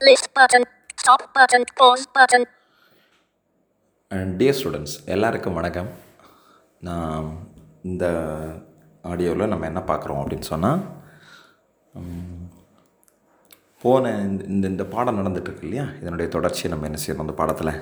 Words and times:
List 0.00 0.32
button. 0.32 0.62
Stop 0.94 1.22
button. 1.34 1.62
Pause 1.76 2.06
button. 2.14 2.42
Dear 4.32 4.56
students 4.58 4.94
எல்லாருக்கும் 5.06 5.56
வணக்கம் 5.58 5.88
நான் 6.80 7.26
இந்த 7.84 8.04
ஆடியோவில் 9.04 9.50
நம்ம 9.52 9.66
என்ன 9.66 9.80
பார்க்குறோம் 9.90 10.20
அப்படின்னு 10.20 10.46
சொன்னால் 10.46 10.80
போன 13.84 14.12
இந்த 14.22 14.44
இந்த 14.46 14.64
இந்த 14.68 14.84
பாடம் 14.94 15.18
நடந்துகிட்ருக்கு 15.20 15.66
இல்லையா 15.68 15.86
இதனுடைய 16.00 16.28
தொடர்ச்சியை 16.36 16.70
நம்ம 16.72 16.86
என்ன 16.86 17.00
செய்யணும் 17.02 17.24
அந்த 17.26 17.34
பாடத்தில் 17.40 17.72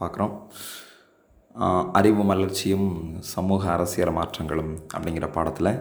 பார்க்குறோம் 0.00 0.34
அறிவு 1.94 2.24
மலர்ச்சியும் 2.24 2.88
சமூக 3.34 3.68
அரசியல் 3.76 4.18
மாற்றங்களும் 4.18 4.74
அப்படிங்கிற 4.94 5.28
பாடத்தில் 5.32 5.72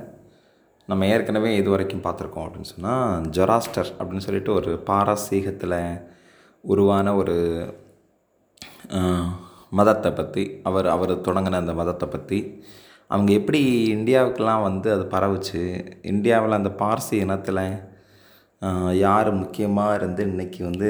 நம்ம 0.87 1.05
ஏற்கனவே 1.05 1.55
இது 1.55 1.69
வரைக்கும் 1.69 2.03
பார்த்துருக்கோம் 2.03 2.45
அப்படின்னு 2.45 2.71
சொன்னால் 2.75 3.23
ஜொராஸ்டர் 3.29 3.89
அப்படின்னு 3.99 4.17
சொல்லிட்டு 4.17 4.53
ஒரு 4.53 4.71
பாரசீகத்தில் 4.87 5.79
உருவான 6.63 7.15
ஒரு 7.15 7.35
மதத்தை 9.69 10.13
பற்றி 10.13 10.61
அவர் 10.63 10.87
அவர் 10.87 11.13
தொடங்கின 11.21 11.59
அந்த 11.59 11.73
மதத்தை 11.73 12.07
பற்றி 12.09 12.39
அவங்க 13.07 13.31
எப்படி 13.33 13.61
இந்தியாவுக்கெல்லாம் 13.87 14.63
வந்து 14.63 14.91
அது 14.91 15.03
பரவுச்சு 15.05 15.61
இந்தியாவில் 16.01 16.51
அந்த 16.51 16.69
பார்சி 16.79 17.11
இனத்தில் 17.11 17.63
யார் 18.97 19.31
முக்கியமாக 19.33 19.95
இருந்து 19.95 20.23
இன்னைக்கு 20.25 20.63
வந்து 20.63 20.89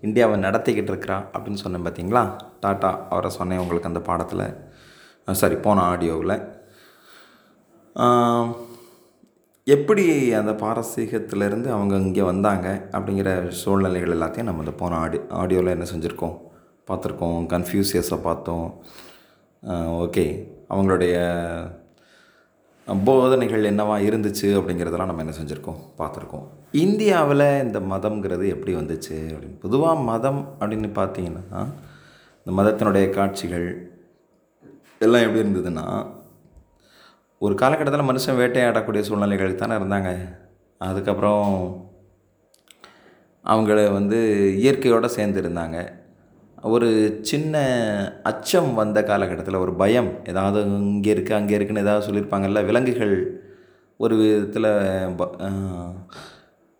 இந்தியாவை 0.00 0.36
நடத்திக்கிட்டு 0.38 0.92
இருக்கிறா 0.92 1.18
அப்படின்னு 1.32 1.62
சொன்னேன் 1.62 1.86
பார்த்தீங்களா 1.86 2.24
டாட்டா 2.62 2.90
அவரை 3.08 3.30
சொன்னேன் 3.30 3.58
உங்களுக்கு 3.58 3.88
அந்த 3.88 4.00
பாடத்தில் 4.00 4.46
சாரி 5.34 5.54
போன 5.56 5.82
ஆடியோவில். 5.82 6.36
எப்படி 9.66 10.32
அந்த 10.32 10.52
பாரசீகத்திலேருந்து 10.52 11.68
அவங்க 11.76 11.94
இங்கே 11.96 12.22
வந்தாங்க 12.22 12.88
அப்படிங்கிற 12.92 13.48
சூழ்நிலைகள் 13.48 14.12
எல்லாத்தையும் 14.16 14.42
நம்ம 14.42 14.58
இந்த 14.58 14.70
போன 14.70 14.96
ஆடி 14.96 15.18
ஆடியோவில் 15.18 15.72
என்ன 15.72 15.86
செஞ்சுருக்கோம்? 15.94 16.36
பார்த்துருக்கோம் 16.88 17.40
கன்ஃபியூசியஸை 17.52 18.18
பார்த்தோம். 18.22 18.68
ஓகே. 20.04 20.24
அவங்களுடைய 20.70 21.14
போதனைகள் 23.04 23.62
என்னவா 23.62 23.96
இருந்துச்சு 24.08 24.48
அப்படிங்கிறதெல்லாம் 24.58 25.10
நம்ம 25.10 25.24
என்ன 25.24 25.34
செஞ்சுருக்கோம்? 25.40 25.80
பார்த்துருக்கோம். 25.98 26.46
இந்தியாவில் 26.72 27.46
இந்த 27.64 27.80
மதம்ங்கிறது 27.80 28.46
எப்படி 28.48 28.74
வந்துச்சு 28.74 29.16
அப்படின்னு. 29.32 29.58
பொதுவாக 29.60 30.00
மதம் 30.00 30.56
அப்படின்னு 30.60 30.90
பார்த்தீங்கன்னா 31.00 31.66
இந்த 32.44 32.62
மதத்தினுடைய 32.62 33.10
காட்சிகள் 33.10 33.68
எல்லாம் 34.98 35.22
எப்படி 35.22 35.42
இருந்ததுன்னா 35.44 35.86
ஒரு 37.40 37.54
காலகட்டத்தில் 37.60 38.08
மனுஷன் 38.10 38.38
வேட்டையாடக்கூடிய 38.40 39.02
சூழ்நிலைகளுக்கு 39.06 39.60
தானே 39.62 39.76
இருந்தாங்க. 39.80 40.10
அதுக்கப்புறம் 40.80 41.44
அவங்கள 43.44 43.78
வந்து 43.98 44.18
இயற்கையோடு 44.62 45.08
சேர்ந்து 45.16 45.40
இருந்தாங்க 45.42 45.76
ஒரு 46.74 46.88
சின்ன 47.30 47.54
அச்சம் 48.30 48.70
வந்த 48.80 48.98
காலகட்டத்தில் 49.10 49.62
ஒரு 49.64 49.72
பயம் 49.82 50.10
ஏதாவது 50.30 50.60
இங்கே 50.92 51.10
இருக்குது 51.14 51.38
அங்கே 51.38 51.56
இருக்குன்னு 51.56 51.84
ஏதாவது 51.86 52.06
சொல்லியிருப்பாங்கல்ல 52.06 52.62
விலங்குகள் 52.68 53.14
ஒரு 54.00 54.14
விதத்தில் 54.20 54.70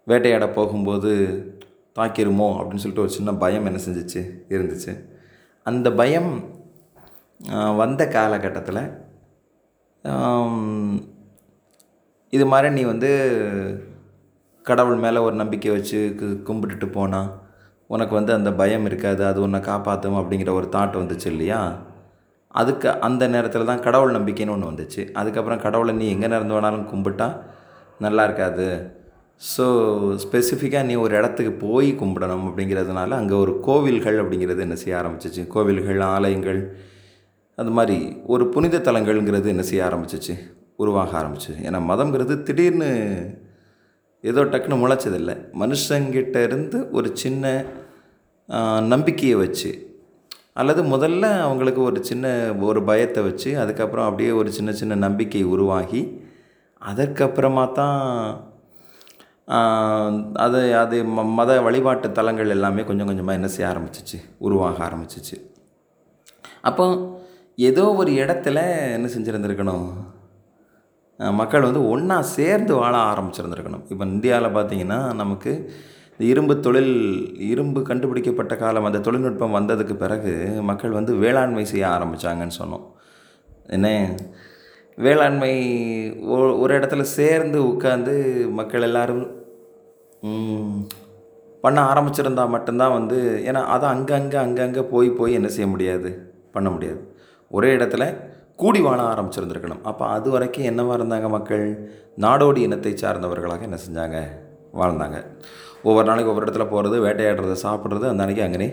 வேட்டையாட 0.06 0.46
போகும்போது 0.56 1.12
தாக்கிருமோ 1.98 2.48
அப்படின்னு 2.58 2.82
சொல்லிட்டு 2.82 3.06
ஒரு 3.06 3.16
சின்ன 3.18 3.34
பயம் 3.44 3.68
என்ன 3.68 3.80
செஞ்சிச்சு 3.86 4.22
இருந்துச்சு. 4.54 4.92
அந்த 5.66 5.88
பயம் 6.00 6.30
வந்த 7.80 8.02
காலகட்டத்தில் 8.16 8.82
இது 12.32 12.46
மாதிரி 12.46 12.70
நீ 12.70 12.84
வந்து 12.84 13.10
கடவுள் 14.66 14.96
மேலே 14.96 15.18
ஒரு 15.18 15.34
நம்பிக்கை 15.34 15.70
வச்சு 15.70 16.16
கு- 16.20 16.38
கும்பிட்டுட்டு 16.46 16.92
போனால் 16.92 17.28
உனக்கு 17.90 18.14
வந்து 18.14 18.32
அந்த 18.32 18.52
பயம் 18.52 18.84
இருக்காது 18.84 19.26
அது 19.26 19.42
உன்னை 19.42 19.60
காப்பாற்றும் 19.60 20.14
அப்படிங்கிற 20.14 20.52
ஒரு 20.52 20.68
தாட் 20.72 20.96
வந்துச்சு 20.96 21.26
இல்லையா? 21.26 21.60
அதுக்கு 22.54 23.00
அந்த 23.00 23.28
நேரத்தில் 23.28 23.64
தான் 23.64 23.80
கடவுள் 23.80 24.16
நம்பிக்கைன்னு 24.16 24.50
ஒன்று 24.50 24.70
வந்துச்சு. 24.70 25.12
அதுக்கப்புறம் 25.12 25.58
கடவுளை 25.58 25.94
நீ 25.94 26.08
எங்கே 26.08 26.26
நடந்து 26.26 26.54
வேணாலும் 26.54 26.90
கும்பிட்டா 26.90 27.28
நல்லா 28.00 28.24
இருக்காது. 28.24 28.66
ஸோ 29.42 29.64
ஸ்பெசிஃபிக்காக 30.24 30.84
நீ 30.84 30.94
ஒரு 30.96 31.16
இடத்துக்கு 31.16 31.52
போய் 31.64 31.92
கும்பிடணும் 31.92 32.46
அப்படிங்கிறதுனால 32.48 33.10
அங்கே 33.12 33.34
ஒரு 33.34 33.60
கோவில்கள் 33.60 34.20
அப்படிங்கிறது 34.22 34.58
என்ன 34.58 34.74
செய்ய 34.74 35.00
ஆரம்பிச்சிச்சு? 35.00 35.46
கோவில்கள் 35.46 36.00
ஆலயங்கள் 36.08 36.60
அது 37.58 37.70
மாதிரி 37.70 37.98
ஒரு 38.26 38.48
புனித 38.48 38.78
தலங்கள்ங்கிறது 38.78 39.46
என்ன 39.46 39.62
செய்ய 39.62 39.84
ஆரம்பிச்சிச்சு? 39.84 40.34
உருவாக 40.76 41.22
ஆரம்பிச்சு. 41.22 41.52
ஏன்னா 41.62 41.80
மதம்ங்கிறது 41.90 42.42
திடீர்னு 42.42 42.90
ஏதோ 44.24 44.44
டக்குன்னு 44.44 44.82
முளைச்சதில்லை. 44.82 45.34
மனுஷங்கிட்ட 45.60 46.42
இருந்து 46.42 46.90
ஒரு 46.90 47.10
சின்ன 47.16 47.44
நம்பிக்கையை 48.80 49.36
வச்சு 49.36 49.70
அல்லது 50.52 50.82
முதல்ல 50.84 51.38
அவங்களுக்கு 51.40 51.82
ஒரு 51.82 52.04
சின்ன 52.04 52.26
ஒரு 52.60 52.82
பயத்தை 52.82 53.22
வச்சு 53.22 53.58
அதுக்கப்புறம் 53.58 54.04
அப்படியே 54.04 54.30
ஒரு 54.30 54.52
சின்ன 54.52 54.72
சின்ன 54.72 54.94
நம்பிக்கை 54.94 55.42
உருவாகி 55.44 56.02
அதற்கப்புறமா 56.82 57.72
தான் 57.72 57.98
அது 60.36 60.76
அது 60.78 61.04
ம- 61.06 61.32
மத 61.34 61.60
வழிபாட்டு 61.60 62.12
தலங்கள் 62.12 62.48
எல்லாமே 62.48 62.84
கொஞ்சம் 62.84 63.06
கொஞ்சமாக 63.06 63.38
என்ன 63.38 63.48
செய்ய 63.48 63.72
ஆரம்பிச்சிச்சு? 63.72 64.18
உருவாக 64.38 64.84
ஆரம்பிச்சிச்சு. 64.86 65.36
அப்போ 66.60 66.84
ஏதோ 67.58 67.84
ஒரு 68.00 68.10
இடத்துல 68.22 68.58
என்ன 68.96 69.06
செஞ்சுருந்துருக்கணும்? 69.12 69.86
மக்கள் 71.40 71.66
வந்து 71.66 71.82
ஒன்றா 71.92 72.16
சேர்ந்து 72.36 72.72
வாழ 72.80 72.94
ஆரம்பிச்சிருந்துருக்கணும். 73.10 73.84
இப்போ 73.92 74.04
இந்தியாவில் 74.14 74.56
பார்த்தீங்கன்னா 74.56 74.98
நமக்கு 75.20 75.52
இந்த 76.12 76.24
இரும்பு 76.32 76.54
தொழில் 76.66 76.92
இரும்பு 77.52 77.80
கண்டுபிடிக்கப்பட்ட 77.88 78.54
காலம் 78.62 78.88
அந்த 78.88 79.00
தொழில்நுட்பம் 79.06 79.56
வந்ததுக்கு 79.58 79.94
பிறகு 80.02 80.34
மக்கள் 80.70 80.98
வந்து 80.98 81.14
வேளாண்மை 81.24 81.64
செய்ய 81.72 81.86
ஆரம்பித்தாங்கன்னு 81.96 82.58
சொன்னோம். 82.60 82.84
என்ன? 83.76 83.88
வேளாண்மை 84.98 85.54
ஒரு 86.62 86.72
இடத்துல 86.78 87.02
சேர்ந்து 87.16 87.58
உட்காந்து 87.72 88.14
மக்கள் 88.60 88.86
எல்லாரும் 88.90 89.24
பண்ண 91.64 91.78
ஆரம்பிச்சிருந்தா 91.90 92.44
மட்டும்தான் 92.54 92.96
வந்து 92.98 93.18
ஏன்னா 93.48 93.60
அதை 93.74 93.86
அங்கங்கே 93.94 94.38
அங்கங்கே 94.46 94.82
போய் 94.94 95.08
போய் 95.18 95.38
என்ன 95.38 95.48
செய்ய 95.56 95.68
முடியாது? 95.74 96.10
பண்ண 96.54 96.68
முடியாது. 96.74 97.00
ஒரே 97.50 97.70
இடத்துல 97.76 98.04
கூடி 98.56 98.80
வாழ 98.80 98.98
ஆரம்பிச்சிருந்துருக்கணும். 99.02 99.82
அப்போ 99.82 100.04
அது 100.06 100.28
வரைக்கும் 100.30 100.64
என்னவாக 100.64 100.96
இருந்தாங்க 100.98 101.28
மக்கள்? 101.28 101.64
நாடோடி 102.24 102.60
இனத்தை 102.66 102.92
சார்ந்தவர்களாக 102.92 103.66
என்ன 103.68 103.78
செஞ்சாங்க? 103.86 104.18
வாழ்ந்தாங்க. 104.80 105.18
ஒவ்வொரு 105.82 106.06
நாளைக்கு 106.08 106.30
ஒவ்வொரு 106.32 106.46
இடத்துல 106.46 106.64
போகிறது 106.70 106.96
வேட்டையாடுறது 107.06 107.56
சாப்பிட்றது 107.64 108.06
அந்த 108.10 108.24
அன்றைக்கி 108.24 108.44
அங்கனே 108.46 108.68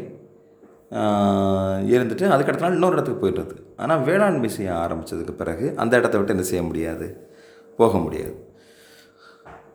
இருந்துட்டு 1.93 2.25
அதுக்கடுத்த 2.33 2.65
நாள் 2.65 2.75
இன்னொரு 2.77 2.95
இடத்துக்கு 2.95 3.21
போயிடுறது 3.23 3.55
ஆனால் 3.77 4.01
வேளாண்மை 4.03 4.49
செய்ய 4.49 4.71
ஆரம்பித்ததுக்கு 4.73 5.33
பிறகு 5.41 5.65
அந்த 5.77 5.93
இடத்த 5.97 6.15
விட்டு 6.17 6.33
என்ன 6.35 6.45
செய்ய 6.49 6.63
முடியாது? 6.63 7.05
போக 7.79 7.97
முடியாது. 7.97 8.33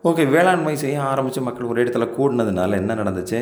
ஓகே 0.09 0.23
வேளாண்மை 0.29 0.75
செய்ய 0.83 0.97
ஆரம்பித்து 1.11 1.41
மக்கள் 1.41 1.71
ஒரு 1.71 1.83
இடத்துல 1.83 2.05
கூடினதுனால 2.17 2.77
என்ன 2.81 2.95
நடந்துச்சு? 3.01 3.39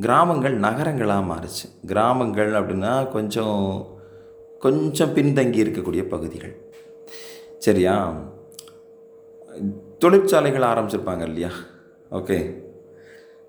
கிராமங்கள் 0.00 0.56
நகரங்களாக 0.58 1.22
மாறுச்சு. 1.30 1.66
கிராமங்கள் 1.86 2.52
அப்படின்னா 2.52 2.92
கொஞ்சம் 3.10 3.58
கொஞ்சம் 4.60 5.16
பின்தங்கி 5.16 5.60
இருக்கக்கூடிய 5.62 6.08
பகுதிகள். 6.08 6.54
சரியா? 7.58 8.22
தொழிற்சாலைகள் 9.98 10.62
ஆரம்பிச்சிருப்பாங்க 10.62 11.22
இல்லையா? 11.22 11.48
ஓகே. 12.10 12.62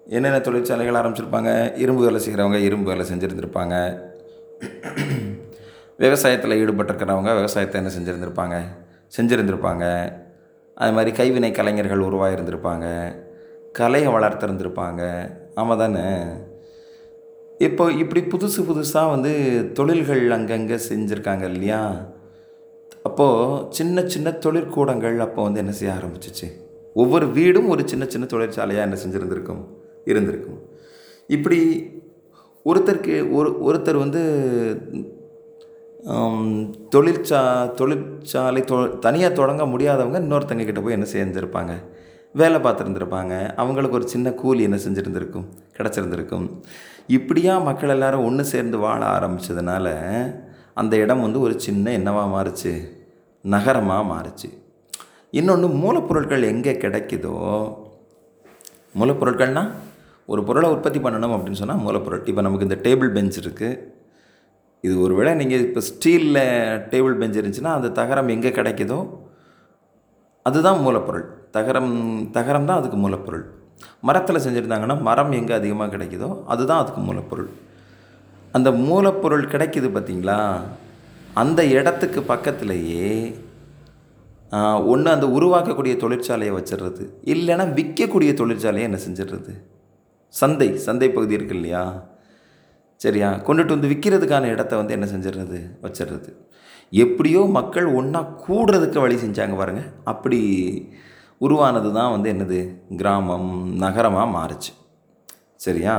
என்னென்ன 0.07 0.39
தொழிற்சாலைகள் 0.39 1.01
ஆரம்பிச்சிருப்பாங்க? 1.01 1.77
இரும்பு 1.77 2.03
வேலை 2.03 2.21
செய்கிறவங்க 2.27 2.63
இரும்பு 2.63 2.91
வேலை 2.91 3.05
செஞ்சுருந்துருப்பாங்க. 3.05 3.75
விவசாயத்தில் 5.99 6.59
ஈடுபட்டிருக்கிறவங்க 6.63 7.35
விவசாயத்தை 7.35 7.81
என்ன 7.83 7.91
செஞ்சுருந்துருப்பாங்க? 7.99 8.61
செஞ்சுருந்துருப்பாங்க. 9.17 10.13
அது 10.75 10.91
மாதிரி 10.91 11.11
கைவினை 11.11 11.51
கலைஞர்கள் 11.51 11.99
உருவாகிருந்திருப்பாங்க 11.99 13.15
கலையை 13.71 14.13
வளர்த்துருந்துருப்பாங்க. 14.13 15.29
ஆமாம் 15.55 15.77
தானே? 15.77 16.23
இப்போ 17.67 17.85
இப்படி 18.01 18.21
புதுசு 18.33 18.61
புதுசாக 18.67 19.11
வந்து 19.13 19.31
தொழில்கள் 19.77 20.23
அங்கங்கே 20.35 20.77
செஞ்சுருக்காங்க 20.89 21.45
இல்லையா? 21.53 21.79
அப்போது 23.07 23.65
சின்ன 23.77 24.03
சின்ன 24.13 24.29
தொழிற்கூடங்கள் 24.45 25.17
அப்போ 25.25 25.39
வந்து 25.47 25.61
என்ன 25.63 25.73
செய்ய 25.79 25.95
ஆரம்பிச்சிச்சு? 25.97 26.47
ஒவ்வொரு 27.01 27.25
வீடும் 27.37 27.69
ஒரு 27.73 27.83
சின்ன 27.91 28.05
சின்ன 28.13 28.25
தொழிற்சாலையாக 28.33 28.87
என்ன 28.87 28.97
செஞ்சுருந்துருக்கும்? 29.03 29.61
இருந்திருக்கும். 30.11 30.59
இப்படி 31.35 31.59
ஒருத்தருக்கு 32.65 33.15
ஒரு 33.37 33.49
ஒருத்தர் 33.67 34.03
வந்து 34.05 34.21
தொழிற்சா 36.95 37.39
தொழிற்சாலை 37.79 38.61
தொ 38.71 38.77
தனியாக 39.05 39.37
தொடங்க 39.39 39.63
முடியாதவங்க 39.73 40.19
இன்னொருத்தங்க 40.25 40.65
கிட்ட 40.69 40.81
போய் 40.81 40.97
என்ன 40.97 41.07
செஞ்சுருப்பாங்க? 41.13 41.73
வேலை 42.41 42.57
பார்த்துருந்துருப்பாங்க. 42.65 43.33
அவங்களுக்கு 43.61 43.97
ஒரு 43.99 44.07
சின்ன 44.13 44.27
கூலி 44.41 44.61
என்ன 44.67 44.77
செஞ்சுருந்துருக்கும்? 44.85 45.47
கிடச்சிருந்துருக்கும். 45.77 46.47
இப்படியா 47.17 47.53
மக்கள் 47.67 47.93
எல்லாரும் 47.95 48.25
ஒன்று 48.27 48.43
சேர்ந்து 48.53 48.77
வாழ 48.85 49.01
ஆரம்பித்ததுனால 49.17 49.87
அந்த 50.81 50.93
இடம் 51.03 51.23
வந்து 51.25 51.39
ஒரு 51.45 51.53
சின்ன 51.65 51.91
என்னவாக 51.99 52.31
மாறுச்சு? 52.33 52.73
நகரமாக 53.53 54.03
மாறுச்சு. 54.11 54.49
இன்னொன்று 55.39 55.67
மூலப்பொருட்கள் 55.83 56.43
எங்கே 56.51 56.73
கிடைக்குதோ 56.83 57.37
மூலப்பொருட்கள்னால் 58.99 59.71
ஒரு 60.31 60.41
பொருளை 60.47 60.67
உற்பத்தி 60.73 60.99
பண்ணணும் 61.05 61.33
அப்படின்னு 61.35 61.61
சொன்னால் 61.61 61.83
மூலப்பொருள். 61.85 62.23
இப்போ 62.31 62.41
நமக்கு 62.47 62.67
இந்த 62.67 62.77
டேபிள் 62.87 63.09
பெஞ்ச் 63.15 63.39
இருக்குது 63.43 63.79
இது 64.85 64.93
ஒரு 65.05 65.13
வேளை 65.19 65.31
நீங்கள் 65.41 65.63
இப்போ 65.67 65.81
ஸ்டீலில் 65.89 66.43
டேபிள் 66.91 67.17
பெஞ்ச் 67.21 67.39
இருந்துச்சுன்னா 67.39 67.73
அந்த 67.77 67.91
தகரம் 67.99 68.31
எங்கே 68.35 68.51
கிடைக்குதோ 68.59 68.99
அதுதான் 70.49 70.79
மூலப்பொருள். 70.85 71.25
தகரம் 71.57 71.91
தகரம் 72.37 72.67
தான் 72.69 72.79
அதுக்கு 72.81 72.99
மூலப்பொருள். 73.05 73.45
மரத்தில் 74.07 74.43
செஞ்சுருந்தாங்கன்னா 74.45 75.01
மரம் 75.01 75.31
எங்கே 75.31 75.53
அதிகமாக 75.53 75.97
கிடைக்குதோ 75.97 76.29
அதுதான் 76.45 76.81
அதுக்கு 76.83 77.01
மூலப்பொருள். 77.01 77.51
அந்த 78.51 78.71
மூலப்பொருள் 78.71 79.51
கிடைக்கிது 79.53 79.89
பார்த்தீங்களா 79.95 80.39
அந்த 81.33 81.61
இடத்துக்கு 81.65 82.21
பக்கத்துலேயே 82.21 83.09
ஒன்று 84.83 85.09
அந்த 85.11 85.27
உருவாக்கக்கூடிய 85.27 85.93
தொழிற்சாலையை 86.03 86.53
வச்சிடுறது. 86.55 87.03
இல்லைன்னா 87.33 87.65
விற்கக்கூடிய 87.77 88.31
தொழிற்சாலையை 88.41 88.87
என்ன 88.89 88.99
செஞ்சிடுறது? 89.07 89.53
சந்தை 90.33 90.67
சந்தை 90.77 91.09
பகுதி 91.09 91.33
இருக்கு 91.33 91.55
இல்லையா? 91.55 91.83
சரியா? 93.01 93.29
கொண்டுட்டு 93.47 93.75
வந்து 93.75 93.87
விற்கிறதுக்கான 93.87 94.49
இடத்த 94.55 94.73
வந்து 94.75 94.93
என்ன 94.93 95.05
செஞ்சிடுறது? 95.05 95.59
வச்சிடுறது. 95.81 96.29
எப்படியோ 97.03 97.41
மக்கள் 97.57 97.85
ஒன்றா 97.85 98.21
கூடுறதுக்கு 98.47 98.99
வழி 98.99 99.15
செஞ்சாங்க 99.15 99.55
பாருங்கள் 99.57 99.89
அப்படி 100.03 100.39
உருவானது 101.41 101.89
தான் 101.93 102.11
வந்து 102.15 102.27
என்னது? 102.33 102.59
கிராமம் 102.99 103.49
நகரமாக 103.83 104.27
மாறுச்சு. 104.37 104.71
சரியா? 105.65 105.95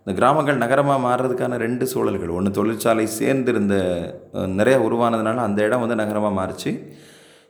இந்த 0.00 0.12
கிராமங்கள் 0.18 0.62
நகரமாக 0.62 1.04
மாறுறதுக்கான 1.06 1.56
ரெண்டு 1.56 1.84
சூழல்கள். 1.92 2.34
ஒன்று 2.38 2.50
தொழிற்சாலை 2.58 3.06
சேர்ந்திருந்த 3.20 3.74
இருந்த 3.74 4.46
நிறைய 4.58 4.76
உருவானதுனால 4.88 5.42
அந்த 5.48 5.60
இடம் 5.62 5.82
வந்து 5.84 6.00
நகரமாக 6.02 6.34
மாறுச்சு. 6.40 6.72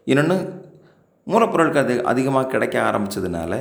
இன்னொன்று 0.04 0.36
மூலப்பொருட்கள் 1.26 1.84
அது 1.84 1.94
அதிகமாக 2.04 2.46
கிடைக்க 2.46 2.76
ஆரம்பிச்சதுனால 2.88 3.52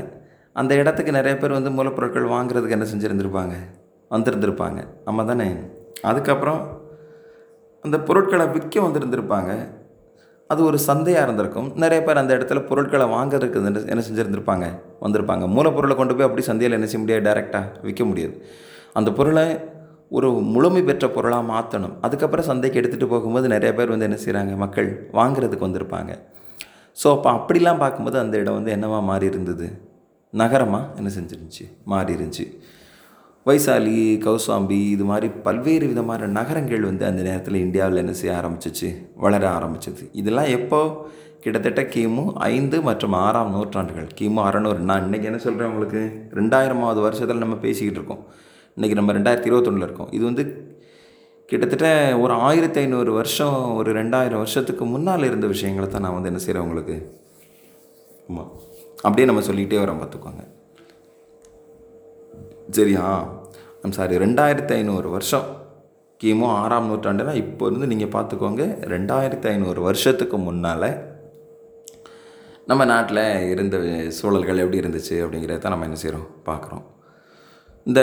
அந்த 0.54 0.76
இடத்துக்கு 0.76 1.12
நிறைய 1.12 1.36
பேர் 1.38 1.58
வந்து 1.58 1.72
மூலப்பொருட்கள் 1.78 2.34
வாங்குறதுக்கு 2.34 2.78
என்ன 2.78 2.88
செஞ்சுருந்துருப்பாங்க? 2.92 3.56
வந்திருந்திருப்பாங்க. 4.12 4.80
ஆமாம் 5.06 5.30
தானே 5.32 5.48
அதுக்கப்புறம் 6.02 6.62
அந்த 7.86 7.98
பொருட்களை 8.08 8.46
விற்க 8.48 8.76
வந்திருந்திருப்பாங்க. 8.82 9.52
அது 10.48 10.64
ஒரு 10.64 10.80
சந்தையாக 10.80 11.24
இருந்திருக்கும். 11.24 11.72
நிறைய 11.76 12.04
பேர் 12.04 12.18
அந்த 12.18 12.36
இடத்துல 12.36 12.66
பொருட்களை 12.66 13.06
வாங்குறதுக்கு 13.06 13.56
என்ன- 13.56 14.04
செஞ்சுருந்துருப்பாங்க? 14.10 14.80
வந்திருப்பாங்க. 15.02 15.48
மூலப்பொருளை 15.48 15.96
கொண்டு 15.96 16.16
போய் 16.16 16.24
அப்படி 16.24 16.42
சந்தையில் 16.42 16.78
என்ன 16.78 16.90
செய்ய 16.90 17.00
முடியாது? 17.00 17.30
டைரெக்டாக 17.30 17.82
விற்க 17.82 18.06
முடியாது. 18.06 18.46
அந்த 18.94 19.12
பொருளை 19.12 19.60
ஒரு 20.10 20.32
முழுமை 20.32 20.84
பெற்ற 20.84 21.10
பொருளாக 21.10 21.54
மாற்றணும் 21.54 21.94
அதுக்கப்புறம் 22.02 22.46
சந்தைக்கு 22.46 22.82
எடுத்துகிட்டு 22.82 23.08
போகும்போது 23.08 23.48
நிறைய 23.48 23.74
பேர் 23.76 23.90
வந்து 23.90 24.06
என்ன 24.06 24.18
செய்கிறாங்க 24.26 24.58
மக்கள் 24.58 25.10
வாங்குறதுக்கு 25.14 25.66
வந்திருப்பாங்க. 25.66 26.16
ஸோ 27.04 27.22
அப்போ 27.22 27.32
அப்படிலாம் 27.32 27.78
பார்க்கும்போது 27.78 28.20
அந்த 28.20 28.38
இடம் 28.38 28.64
வந்து 28.64 28.76
என்னவா 28.76 29.02
மாறி 29.02 29.26
இருந்தது 29.26 29.70
நகரமாக 30.30 30.88
என்ன 30.96 31.10
செஞ்சிருந்துச்சு? 31.20 31.84
மாறி 31.86 32.14
இருந்துச்சு 32.14 32.60
வைசாலி 33.46 33.98
கௌசாம்பி 34.26 34.78
இது 34.90 35.04
மாதிரி 35.04 35.28
பல்வேறு 35.30 35.88
விதமான 35.88 36.28
நகரங்கள் 36.28 36.82
வந்து 36.82 37.06
அந்த 37.06 37.22
நேரத்தில் 37.22 37.56
இந்தியாவில் 37.56 37.98
என்ன 37.98 38.14
செய்ய 38.14 38.38
ஆரம்பிச்சிச்சு? 38.40 39.08
வளர 39.16 39.50
ஆரம்பிச்சது. 39.50 40.04
இதெல்லாம் 40.12 40.46
எப்போ? 40.46 41.08
கிட்டத்தட்ட 41.40 41.82
கிமு 41.82 42.34
ஐந்து 42.34 42.82
மற்றும் 42.82 43.12
ஆறாம் 43.12 43.52
நூற்றாண்டுகள். 43.52 44.08
கிமு 44.22 44.40
அறநூறு. 44.48 44.78
நான் 44.78 45.12
இன்றைக்கி 45.12 45.24
என்ன 45.24 45.38
சொல்கிறேன் 45.38 45.70
உங்களுக்கு? 45.70 46.30
ரெண்டாயிரமாவது 46.34 47.02
வருஷத்தில் 47.02 47.38
நம்ம 47.38 47.56
பேசிக்கிட்டு 47.56 48.00
இருக்கோம். 48.00 48.26
இன்றைக்கி 48.78 48.94
நம்ம 48.94 49.14
ரெண்டாயிரத்தி 49.14 49.52
இருபத்தொன்னில் 49.52 49.82
இருக்கோம். 49.82 50.12
இது 50.12 50.24
வந்து 50.24 50.46
கிட்டத்தட்ட 51.46 52.18
ஒரு 52.18 52.34
ஆயிரத்தி 52.34 52.80
ஐநூறு 52.80 53.12
வருஷம் 53.12 53.76
ஒரு 53.76 54.04
ரெண்டாயிரம் 54.04 54.44
வருஷத்துக்கு 54.44 54.86
முன்னால் 54.86 55.24
இருந்த 55.24 55.48
விஷயங்களை 55.48 55.90
தான் 55.90 56.02
நான் 56.02 56.14
வந்து 56.14 56.28
என்ன 56.28 56.40
செய்கிறேன் 56.40 56.70
உங்களுக்கு? 56.70 56.98
ஆமாம் 58.30 58.52
அப்படியே 58.96 59.28
நம்ம 59.28 59.42
சொல்லிக்கிட்டே 59.42 59.84
வரோம் 59.84 60.02
பார்த்துக்கோங்க. 60.02 60.55
சரியா? 62.78 63.06
ஐம் 63.84 63.96
சாரி 63.98 64.16
ரெண்டாயிரத்தி 64.18 64.74
ஐநூறு 64.80 65.10
வருஷம். 65.10 65.48
கிமு 66.22 66.46
ஆறாம் 66.62 66.88
நூற்றாண்டுனா 66.90 67.34
இப்போ 67.44 67.66
இருந்து 67.68 67.88
நீங்கள் 67.92 68.14
பார்த்துக்கோங்க 68.16 68.64
ரெண்டாயிரத்தி 68.94 69.48
ஐநூறு 69.52 69.82
வருஷத்துக்கு 69.82 70.38
முன்னால் 70.38 70.90
நம்ம 72.70 72.86
நாட்டில் 72.86 73.24
இருந்த 73.54 73.78
சூழல்கள் 74.18 74.62
எப்படி 74.64 74.82
இருந்துச்சு 74.84 75.16
அப்படிங்கிறத 75.24 75.72
நம்ம 75.74 75.88
என்ன 75.88 76.00
செய்கிறோம் 76.04 76.28
பார்க்குறோம். 76.50 76.86
இந்த 77.86 78.02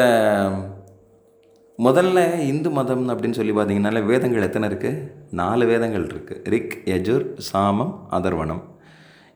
முதல்ல 1.79 2.19
இந்து 2.51 2.71
மதம் 2.71 3.09
அப்படின்னு 3.13 3.39
சொல்லி 3.39 3.53
பார்த்தீங்கன்னாலே 3.53 4.03
வேதங்கள் 4.11 4.47
எத்தனை 4.49 4.69
இருக்குது 4.71 5.09
நாலு 5.31 5.67
வேதங்கள் 5.67 6.07
இருக்குது 6.11 6.51
ரிக் 6.55 6.77
யஜுர் 6.93 7.25
சாமம் 7.51 7.95
அதர்வனம். 8.11 8.63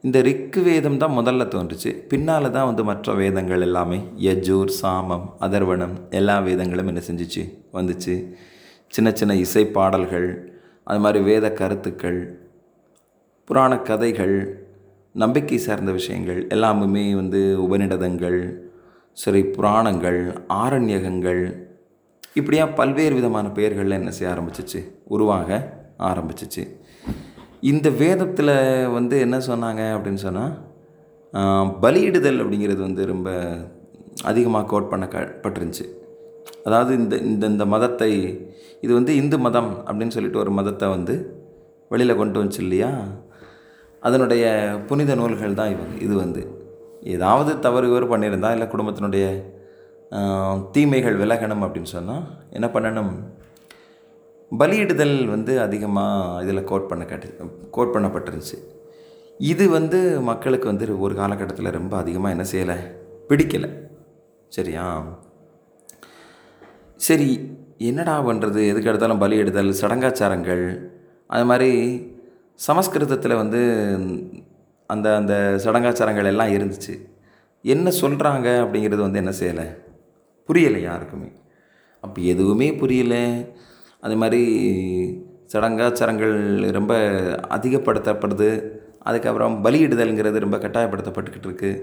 இந்த 0.04 0.22
ரிக்கு 0.22 0.62
வேதம் 0.62 0.96
தான் 0.96 1.16
முதல்ல 1.18 1.44
தோன்றுச்சு. 1.48 1.90
பின்னால் 2.08 2.50
தான் 2.50 2.66
வந்து 2.66 2.84
மற்ற 2.84 3.14
வேதங்கள் 3.14 3.60
எல்லாமே 3.60 3.98
யஜூர் 4.18 4.72
சாமம் 4.82 5.24
அதர்வனம் 5.40 5.94
எல்லா 6.10 6.38
வேதங்களும் 6.38 6.86
என்ன 6.86 7.00
செஞ்சுச்சு? 7.08 7.42
வந்துச்சு. 7.72 8.14
சின்ன 8.92 9.10
சின்ன 9.10 9.34
இசை 9.34 9.66
பாடல்கள் 9.66 10.28
அது 10.84 11.00
மாதிரி 11.00 11.24
வேத 11.24 11.52
கருத்துக்கள் 11.52 12.20
புராண 13.44 13.78
கதைகள் 13.78 14.36
நம்பிக்கை 15.14 15.58
சார்ந்த 15.58 15.92
விஷயங்கள் 15.92 16.46
எல்லாமுமே 16.46 17.14
வந்து 17.14 17.40
உபநிடதங்கள் 17.66 18.40
சரி 19.12 19.42
புராணங்கள் 19.44 20.20
ஆரண்யகங்கள் 20.48 21.42
இப்படியா 22.34 22.66
பல்வேறு 22.66 23.14
விதமான 23.14 23.48
பெயர்களில் 23.48 23.90
என்ன 23.90 24.10
செய்ய 24.10 24.34
ஆரம்பிச்சிச்சு? 24.34 24.80
உருவாக 25.04 25.48
ஆரம்பிச்சிச்சு. 25.98 26.64
இந்த 27.70 27.88
வேதத்தில் 28.02 28.54
வந்து 28.96 29.16
என்ன 29.20 29.36
சொன்னாங்க 29.48 29.82
அப்படின்னு 29.96 30.20
சொன்னால் 30.26 30.54
பலியிடுதல் 31.84 32.40
அப்படிங்கிறது 32.42 32.80
வந்து 32.80 33.02
ரொம்ப 33.06 33.28
அதிகமாக 34.24 34.68
கோட் 34.72 34.90
பண்ண 34.90 35.04
க 35.08 35.18
பட்டிருந்துச்சு 35.44 35.86
அதாவது 36.66 36.92
இந்த 36.94 37.14
இந்த 37.30 37.44
இந்த 37.46 37.64
மதத்தை 37.74 38.10
இது 38.84 38.92
வந்து 38.94 39.12
இந்து 39.16 39.36
மதம் 39.38 39.70
அப்படின்னு 39.86 40.14
சொல்லிட்டு 40.16 40.42
ஒரு 40.42 40.50
மதத்தை 40.50 40.86
வந்து 40.88 41.14
வெளியில் 41.90 42.18
கொண்டு 42.20 42.38
வந்துச்சு 42.40 42.62
இல்லையா? 42.64 42.90
அதனுடைய 44.02 44.44
புனித 44.88 45.14
நூல்கள் 45.14 45.58
தான் 45.60 45.72
இவங்க 45.74 45.94
இது 46.06 46.14
வந்து. 46.14 46.42
ஏதாவது 47.14 47.52
தவறு 47.60 47.86
இவர் 47.90 48.12
பண்ணியிருந்தா 48.12 48.50
இல்லை 48.54 48.66
குடும்பத்தினுடைய 48.68 49.26
தீமைகள் 50.74 51.20
விலகணும் 51.22 51.64
அப்படின்னு 51.66 51.90
சொன்னால் 51.96 52.24
என்ன 52.56 52.66
பண்ணணும்? 52.66 53.12
பலியிடுதல் 54.50 55.26
வந்து 55.26 55.60
அதிகமாக 55.60 56.42
இதில் 56.42 56.64
கோட் 56.64 56.88
பண்ண 56.88 57.04
கட்டு 57.04 57.50
கோட் 57.70 57.94
பண்ணப்பட்டிருந்துச்சு. 57.94 58.58
இது 59.38 59.68
வந்து 59.68 60.20
மக்களுக்கு 60.20 60.66
வந்து 60.66 61.00
ஒரு 61.00 61.14
காலகட்டத்தில் 61.14 61.70
ரொம்ப 61.70 61.96
அதிகமாக 61.96 62.34
என்ன 62.34 62.44
செய்யலை? 62.52 62.78
பிடிக்கலை. 63.28 63.70
சரியா? 64.48 65.18
சரி 66.96 67.50
என்னடா 67.78 68.26
பண்ணுறது 68.26 68.68
எதுக்கு 68.68 68.88
எடுத்தாலும் 68.88 69.18
பலி 69.18 69.36
எடுத்தல் 69.36 69.76
சடங்காச்சாரங்கள் 69.80 70.90
அது 71.26 71.44
மாதிரி 71.44 71.70
சமஸ்கிருதத்தில் 72.54 73.34
வந்து 73.34 73.60
அந்த 74.86 75.16
அந்த 75.16 75.60
சடங்காச்சாரங்கள் 75.64 76.24
எல்லாம் 76.24 76.48
இருந்துச்சு. 76.48 76.94
என்ன 77.62 77.90
சொல்கிறாங்க 77.90 78.48
அப்படிங்கிறது 78.64 79.04
வந்து 79.08 79.18
என்ன 79.18 79.32
செய்யலை? 79.40 79.66
புரியலை 80.48 80.80
யாருக்குமே. 80.80 81.32
அப்போ 82.00 82.20
எதுவுமே 82.22 82.70
புரியலை. 82.70 83.24
அது 84.06 84.16
மாதிரி 84.22 84.42
சடங்காச்சாரங்கள் 85.52 86.34
ரொம்ப 86.78 86.92
அதிகப்படுத்தப்படுது. 87.56 88.50
அதுக்கப்புறம் 89.08 89.56
பலியிடுதல்ங்கிறது 89.64 90.44
ரொம்ப 90.44 90.56
கட்டாயப்படுத்தப்பட்டுக்கிட்டு 90.64 91.48
இருக்குது 91.48 91.82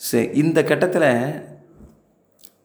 சே 0.00 0.20
இந்த 0.42 0.58
கட்டத்தில் 0.70 1.10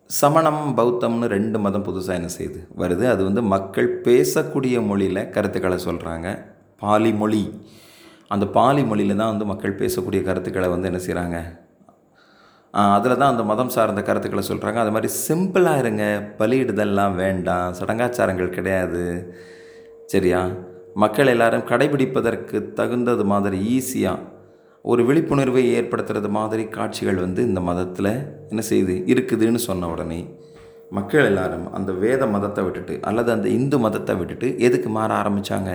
சமணம் 0.09 0.61
பௌத்தம்னு 0.77 1.27
ரெண்டு 1.33 1.57
மதம் 1.65 1.85
புதுசாக 1.87 2.19
என்ன 2.19 2.29
செய்யுது? 2.37 2.59
வருது. 2.81 3.03
அது 3.13 3.21
வந்து 3.27 3.41
மக்கள் 3.55 3.89
பேசக்கூடிய 4.07 4.75
மொழியில் 4.89 5.29
கருத்துக்களை 5.35 5.77
சொல்கிறாங்க 5.87 6.27
பாலி 6.83 7.11
மொழி 7.21 7.43
அந்த 8.33 8.45
பாலி 8.57 8.83
மொழியில் 8.89 9.19
தான் 9.21 9.31
வந்து 9.33 9.45
மக்கள் 9.51 9.79
பேசக்கூடிய 9.81 10.21
கருத்துக்களை 10.27 10.69
வந்து 10.73 10.89
என்ன 10.91 10.99
செய்கிறாங்க 11.05 11.37
அதில் 12.73 13.17
தான் 13.17 13.31
அந்த 13.31 13.43
மதம் 13.43 13.69
சார்ந்த 13.69 14.01
கருத்துக்களை 14.01 14.43
சொல்கிறாங்க 14.43 14.75
அது 14.75 14.91
மாதிரி 14.91 15.13
சிம்பிளாக 15.27 15.77
இருங்க 15.77 16.03
பலியிடுதல்லாம் 16.39 17.15
வேண்டாம் 17.15 17.73
சடங்காச்சாரங்கள் 17.73 18.49
கிடையாது. 18.49 19.03
சரியா? 20.07 20.41
மக்கள் 20.95 21.27
எல்லாரும் 21.27 21.61
கடைபிடிப்பதற்கு 21.61 22.73
தகுந்தது 22.73 23.23
மாதிரி 23.23 23.57
ஈஸியாக 23.77 24.25
ஒரு 24.85 25.03
விழிப்புணர்வை 25.03 25.63
ஏற்படுத்துறது 25.71 26.29
மாதிரி 26.29 26.63
காட்சிகள் 26.67 27.15
வந்து 27.15 27.41
இந்த 27.43 27.59
மதத்தில் 27.59 28.11
என்ன 28.49 28.61
செய்யுது 28.61 29.05
இருக்குதுன்னு 29.07 29.55
சொன்ன 29.55 29.87
உடனே 29.87 30.19
மக்கள் 30.91 31.25
எல்லாரும் 31.25 31.73
அந்த 31.73 31.91
வேத 31.91 32.25
மதத்தை 32.25 32.63
விட்டுட்டு 32.63 32.99
அல்லது 33.03 33.31
அந்த 33.31 33.47
இந்து 33.49 33.79
மதத்தை 33.79 34.15
விட்டுட்டு 34.15 34.59
எதுக்கு 34.59 34.89
மாற 34.89 35.13
ஆரம்பித்தாங்க 35.13 35.73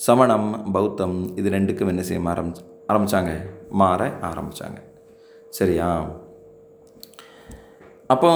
சமணம் 0.00 0.72
பௌத்தம் 0.72 1.34
இது 1.36 1.50
ரெண்டுக்கும் 1.50 1.88
என்ன 1.88 2.02
செய்ய 2.02 2.20
ஆரம்பிச்சு 2.20 2.64
ஆரம்பித்தாங்க 2.90 3.34
மாற 3.70 4.10
ஆரம்பித்தாங்க 4.20 4.80
சரியா? 5.54 5.88
அப்போ 8.10 8.30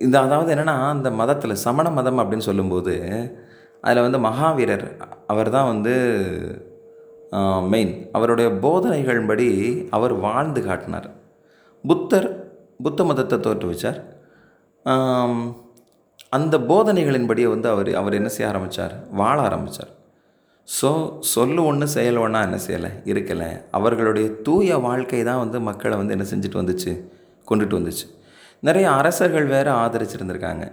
இந்த 0.00 0.16
அதாவது 0.20 0.50
என்னென்னா 0.54 0.76
அந்த 0.94 1.08
மதத்தில் 1.20 1.62
சமண 1.64 1.86
மதம் 1.90 2.20
அப்படின்னு 2.22 2.48
சொல்லும்போது 2.48 2.94
அதில் 3.84 4.04
வந்து 4.06 4.18
மகாவீரர் 4.18 4.86
அவர் 5.26 5.50
தான் 5.50 5.70
வந்து 5.72 5.94
மெயின் 7.72 7.92
அவருடைய 8.12 8.48
போதனைகள் 8.64 9.20
படி 9.26 9.48
அவர் 9.90 10.14
வாழ்ந்து 10.26 10.60
காட்டினார். 10.62 11.08
புத்தர் 11.84 12.28
புத்த 12.82 13.04
மதத்தை 13.04 13.36
தோற்றுவிச்சார் 13.38 14.00
அந்த 16.32 16.54
போதனைகளின்படியே 16.70 17.48
வந்து 17.48 17.68
அவர் 17.68 17.90
அவர் 17.94 18.18
என்ன 18.18 18.28
செய்ய 18.28 18.50
ஆரம்பித்தார் 18.52 18.94
வாழ 19.20 19.36
ஆரம்பித்தார் 19.42 19.92
ஸோ 20.78 21.18
சொல்லு 21.20 21.64
ஒன்று 21.64 21.88
செயல் 21.88 22.16
ஒன்றா 22.16 22.42
என்ன 22.42 22.58
செய்யலை? 22.66 22.90
இருக்கலை. 23.04 23.60
அவர்களுடைய 23.70 24.30
தூய 24.42 24.76
வாழ்க்கை 24.78 25.22
தான் 25.22 25.38
வந்து 25.38 25.60
மக்களை 25.60 25.96
வந்து 25.96 26.12
என்ன 26.12 26.26
செஞ்சுட்டு 26.30 26.60
வந்துச்சு? 26.60 27.04
கொண்டுட்டு 27.50 27.78
வந்துச்சு. 27.78 28.06
நிறைய 28.60 28.90
அரசர்கள் 28.90 29.44
வேறு 29.44 29.70
ஆதரிச்சிருந்திருக்காங்க. 29.70 30.72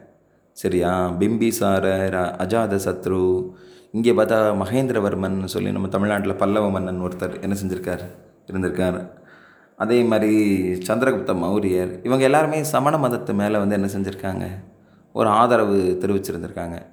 சரியா? 0.51 1.09
பிம்பிசாரர் 1.09 2.17
அஜாத 2.43 2.75
சத்ரு. 2.75 3.53
இங்கே 3.91 4.11
பார்த்தா 4.11 4.37
மகேந்திரவர்மன் 4.63 5.45
சொல்லி 5.45 5.71
நம்ம 5.71 5.87
தமிழ்நாட்டில் 5.87 6.35
பல்லவ 6.35 6.69
மன்னன் 6.69 7.01
ஒருத்தர் 7.01 7.41
என்ன 7.41 7.55
செஞ்சுருக்கார்? 7.63 8.05
இருந்திருக்கார். 8.47 9.09
அதே 9.75 10.03
மாதிரி 10.03 10.35
சந்திரகுப்த 10.87 11.33
மௌரியர். 11.33 11.99
இவங்க 12.03 12.23
எல்லாருமே 12.23 12.63
சமண 12.63 12.97
மதத்து 12.97 13.33
மேலே 13.33 13.57
வந்து 13.57 13.75
என்ன 13.75 13.89
செஞ்சுருக்காங்க? 13.95 14.45
ஒரு 15.13 15.29
ஆதரவு 15.29 15.97
தெரிவிச்சிருந்திருக்காங்க. 16.01 16.85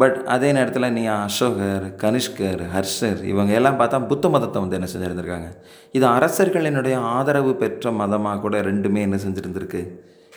பட் 0.00 0.18
அதே 0.24 0.48
நேரத்தில் 0.52 0.92
நீ 0.92 1.02
அசோகர் 1.06 1.86
கனிஷ்கர் 2.02 2.62
ஹர்ஷர் 2.74 3.20
இவங்க 3.24 3.52
எல்லாம் 3.52 3.78
பார்த்தா 3.80 3.98
புத்த 4.06 4.28
மதத்தை 4.28 4.58
வந்து 4.60 4.76
என்ன 4.78 4.88
செஞ்சுருந்துருக்காங்க. 4.92 5.48
இது 5.92 6.06
அரசர்களினுடைய 6.06 6.96
ஆதரவு 7.14 7.52
பெற்ற 7.56 7.90
மதமாக 7.92 8.40
கூட 8.40 8.56
ரெண்டுமே 8.60 9.00
என்ன 9.00 9.16
செஞ்சுருந்துருக்கு? 9.16 9.80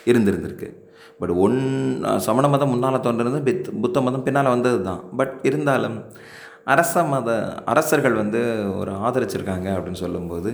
இருந்திருந்திருக்கு. 0.08 0.70
பட் 1.20 1.34
ஒன் 1.38 1.58
சமண 2.18 2.46
மதம் 2.48 2.70
முன்னால் 2.70 3.00
தோன்றினது 3.00 3.39
பித் 3.50 3.68
புத்த 3.82 4.01
மதம் 4.01 4.24
பின்னால் 4.24 4.53
வந்தது 4.53 4.80
தான் 4.84 5.01
பட் 5.18 5.34
இருந்தாலும் 5.44 5.98
அரச 6.65 7.03
மத 7.03 7.30
அரசர்கள் 7.65 8.15
வந்து 8.15 8.39
ஒரு 8.80 8.91
ஆதரிச்சிருக்காங்க 9.06 9.68
அப்படின்னு 9.75 10.01
சொல்லும்போது 10.06 10.51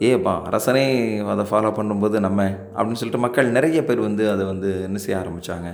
ஏப்பா 0.00 0.34
அரசனே 0.48 0.84
அதை 1.32 1.44
ஃபாலோ 1.50 1.70
பண்ணும்போது 1.78 2.16
நம்ம 2.20 2.40
அப்படின்னு 2.76 3.00
சொல்லிட்டு 3.02 3.24
மக்கள் 3.26 3.48
நிறைய 3.50 3.80
பேர் 3.84 4.00
வந்து 4.00 4.24
அதை 4.30 4.44
வந்து 4.44 4.70
என்ன 4.82 4.98
செய்ய 4.98 5.20
ஆரம்பித்தாங்க 5.22 5.70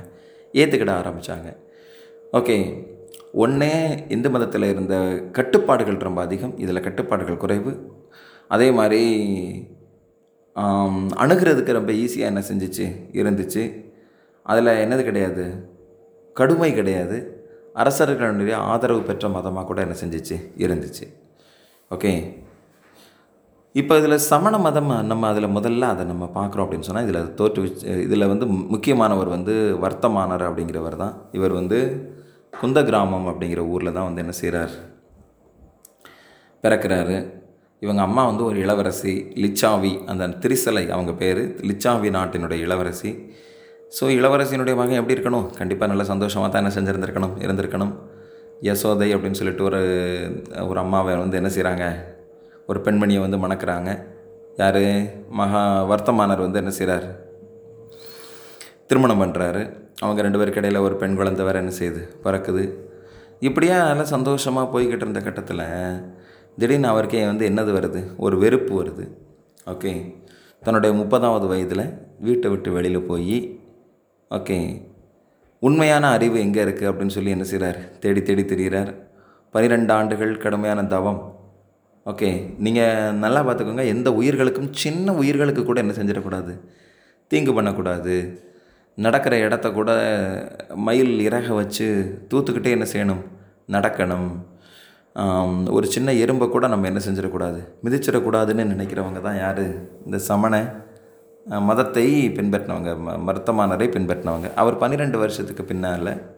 ஏற்றுக்கிட 0.55 0.93
ஆரம்பித்தாங்க 1.03 1.49
ஓகே. 2.33 2.87
ஒன்று 3.33 4.05
இந்து 4.09 4.31
மதத்தில் 4.31 4.63
இருந்த 4.63 4.97
கட்டுப்பாடுகள் 5.33 5.97
ரொம்ப 5.97 6.23
அதிகம். 6.23 6.59
இதில் 6.59 6.81
கட்டுப்பாடுகள் 6.81 7.37
குறைவு. 7.37 7.73
அதே 8.49 8.71
மாதிரி 8.71 9.03
அணுகிறதுக்கு 11.23 11.73
ரொம்ப 11.73 11.93
ஈஸியாக 11.93 12.31
என்ன 12.33 12.43
செஞ்சிச்சு? 12.49 12.85
இருந்துச்சு. 13.13 13.85
அதில் 14.43 14.67
என்னது 14.67 15.03
கிடையாது? 15.03 15.75
கடுமை 16.33 16.75
கிடையாது. 16.75 17.45
அரசர்களுடைய 17.75 18.57
ஆதரவு 18.57 19.03
பெற்ற 19.03 19.29
மதமாக 19.29 19.67
கூட 19.67 19.81
என்ன 19.81 19.97
செஞ்சிச்சு? 20.05 20.37
இருந்துச்சு. 20.57 21.07
ஓகே. 21.91 22.45
இப்போ 23.73 23.99
இதில் 23.99 24.17
சமண 24.17 24.59
மதம் 24.59 25.07
நம்ம 25.07 25.29
அதில் 25.29 25.47
முதல்ல 25.47 25.81
அதை 25.81 26.05
நம்ம 26.05 26.31
பார்க்குறோம் 26.35 26.65
அப்படின்னு 26.65 26.89
சொன்னால் 26.89 27.09
இதில் 27.09 27.23
தோற்றுவிச்சு 27.23 28.01
இதில் 28.01 28.27
வந்து 28.27 28.47
முக்கியமானவர் 28.47 29.29
வந்து 29.29 29.79
வர்த்தமானர் 29.83 30.45
அப்படிங்கிறவர் 30.49 30.97
தான். 30.97 31.15
இவர் 31.33 31.53
வந்து 31.53 31.79
குந்த 32.61 32.81
கிராமம் 32.89 33.27
அப்படிங்கிற 33.31 33.63
ஊரில் 33.73 33.95
தான் 33.97 34.07
வந்து 34.09 34.23
என்ன 34.25 34.35
செய்கிறார் 34.41 34.75
பிறக்கிறாரு. 36.65 37.17
இவங்க 37.85 38.01
அம்மா 38.09 38.23
வந்து 38.29 38.43
ஒரு 38.51 38.59
இளவரசி 38.65 39.13
லிச்சாவி 39.45 39.93
அந்த 40.11 40.27
திரிசலை 40.43 40.85
அவங்க 40.95 41.13
பேர் 41.23 41.43
லிச்சாவி 41.71 42.11
நாட்டினுடைய 42.17 42.59
இளவரசி. 42.67 43.11
ஸோ 43.97 44.05
இளவரசியினுடைய 44.19 44.75
மகன் 44.81 45.01
எப்படி 45.01 45.17
இருக்கணும்? 45.17 45.47
கண்டிப்பாக 45.59 45.91
நல்ல 45.93 46.05
சந்தோஷமாக 46.13 46.49
தான் 46.53 46.63
என்ன 46.63 46.73
செஞ்சுருந்துருக்கணும் 46.77 47.35
இருந்திருக்கணும். 47.45 47.93
யசோதை 48.69 49.09
அப்படின்னு 49.17 49.39
சொல்லிட்டு 49.41 49.67
ஒரு 49.69 49.81
ஒரு 50.69 50.79
அம்மாவை 50.85 51.15
வந்து 51.25 51.39
என்ன 51.41 51.51
செய்கிறாங்க 51.57 51.85
ஒரு 52.71 52.79
பெண்மணியை 52.87 53.21
வந்து 53.27 53.39
மணக்கிறாங்க. 53.45 53.91
யார்? 54.63 54.83
மகா 55.41 55.63
வர்த்தமானர் 55.93 56.45
வந்து 56.47 56.61
என்ன 56.63 56.73
செய்கிறார் 56.79 57.07
திருமணம் 58.87 59.21
பண்ணுறாரு 59.23 59.63
அவங்க 60.01 60.23
ரெண்டு 60.23 60.39
பேருக்கு 60.39 60.61
இடையில் 60.61 60.81
ஒரு 60.81 60.97
பெண் 60.97 61.17
குழந்தை 61.17 61.45
வேறு 61.45 61.59
என்ன 61.59 61.73
செய்யுது? 61.79 62.03
பிறக்குது. 62.25 62.73
இப்படியே 63.41 63.73
நல்லா 63.73 64.05
சந்தோஷமாக 64.05 64.79
போய்கிட்டு 64.79 65.05
இருந்த 65.05 65.21
கட்டத்தில் 65.21 65.65
திடீர்னு 66.59 66.89
அவருக்கே 66.89 67.27
வந்து 67.27 67.49
என்னது 67.49 67.73
வருது? 67.77 68.17
ஒரு 68.17 68.39
வெறுப்பு 68.39 68.85
வருது. 68.85 69.05
ஓகே. 69.67 70.15
தன்னுடைய 70.63 70.97
முப்பதாவது 70.97 71.47
வயதில் 71.47 71.93
வீட்டை 72.21 72.51
விட்டு 72.51 72.73
வெளியில் 72.73 73.03
போய் 73.03 73.61
ஓகே. 74.31 74.83
உண்மையான 75.59 76.11
அறிவு 76.11 76.41
எங்கே 76.41 76.65
இருக்குது 76.65 76.89
அப்படின்னு 76.91 77.07
சொல்லி 77.07 77.31
என்ன 77.31 77.45
செய்கிறார் 77.45 77.99
தேடி 77.99 78.23
தேடி 78.23 78.43
தெரிகிறார் 78.43 78.95
பன்னிரெண்டு 79.51 79.93
ஆண்டுகள் 79.93 80.37
கடுமையான 80.37 80.85
தவம். 80.85 81.21
ஓகே. 82.07 82.59
நீங்கள் 82.59 83.15
நல்லா 83.15 83.47
பார்த்துக்கோங்க. 83.47 83.87
எந்த 83.87 84.13
உயிர்களுக்கும் 84.13 84.73
சின்ன 84.73 85.15
உயிர்களுக்கு 85.15 85.65
கூட 85.65 85.81
என்ன 85.81 85.93
செஞ்சிடக்கூடாது. 85.93 86.61
தீங்கு 87.29 87.55
பண்ணக்கூடாது. 87.55 88.45
நடக்கிற 88.97 89.39
இடத்த 89.39 89.71
கூட 89.71 89.91
மயில் 90.75 91.29
இறக 91.29 91.55
வச்சு 91.55 92.19
தூத்துக்கிட்டே 92.35 92.65
என்ன 92.65 92.87
செய்யணும்? 92.93 93.23
நடக்கணும். 93.69 94.31
ஒரு 95.71 95.87
சின்ன 95.87 96.13
எறும்பை 96.13 96.51
கூட 96.51 96.67
நம்ம 96.67 96.87
என்ன 96.87 97.01
செஞ்சிடக்கூடாது? 97.09 97.69
மிதிச்சிடக்கூடாதுன்னு 97.85 98.73
நினைக்கிறவங்க 98.73 99.21
தான் 99.21 99.37
யார்? 99.37 99.95
இந்த 100.05 100.19
சமண 100.19 100.85
மதத்தை 101.45 102.29
பின்பற்றினவங்க 102.29 103.07
ம- 103.07 103.27
மருத்தமானரை 103.27 103.89
பின்பற்றினவங்க. 103.89 104.55
அவர் 104.55 104.77
பன்னிரெண்டு 104.77 105.19
வருஷத்துக்கு 105.19 105.65
பின்னால் 105.65 106.35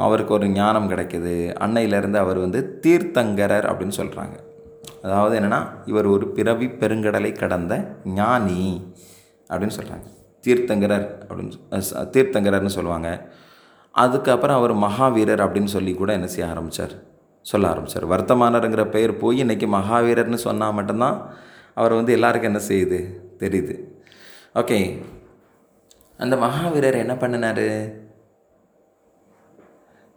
அவருக்கு 0.00 0.34
ஒரு 0.34 0.48
ஞானம் 0.48 0.90
கிடைக்குது. 0.90 1.56
அன்னையிலேருந்து 1.60 2.14
அவர் 2.14 2.38
வந்து 2.38 2.80
தீர்த்தங்கரர் 2.86 3.70
அப்படின்னு 3.70 3.92
சொல்கிறாங்க 3.96 4.34
அதாவது 5.02 5.40
என்னென்னா 5.40 5.66
இவர் 5.86 6.06
ஒரு 6.06 6.28
பிறவி 6.28 6.66
பெருங்கடலை 6.66 7.32
கடந்த 7.32 7.94
ஞானி 8.04 8.94
அப்படின்னு 9.50 9.72
சொல்கிறாங்க 9.80 10.15
தீர்த்தங்கரர் 10.46 11.06
அப்படின்னு 11.28 11.82
தீர்த்தங்கரர்னு 11.92 12.66
சொல்லுவாங்க. 12.66 13.28
அதுக்கப்புறம் 13.92 14.56
அவர் 14.56 14.74
மகாவீரர் 14.74 15.42
அப்படின்னு 15.44 15.64
சொல்லி 15.64 15.94
கூட 15.94 16.12
என்ன 16.12 16.26
செய்ய 16.26 16.50
ஆரம்பித்தார் 16.50 16.90
சொல்ல 17.42 17.68
ஆரம்பித்தார் 17.68 18.08
வர்த்தமானருங்கிற 18.08 18.84
பெயர் 18.84 19.16
போய் 19.16 19.44
இன்றைக்கி 19.44 19.68
மகாவீரர்னு 19.68 20.34
சொன்னால் 20.34 20.72
மட்டும்தான் 20.72 21.34
அவர் 21.74 21.92
வந்து 21.92 22.12
எல்லாருக்கும் 22.12 22.54
என்ன 22.54 22.66
செய்யுது? 22.68 23.00
தெரியுது. 23.38 23.80
ஓகே. 24.54 25.02
அந்த 26.18 26.36
மகாவீரர் 26.36 26.94
என்ன 26.94 27.16
பண்ணினார்? 27.16 27.92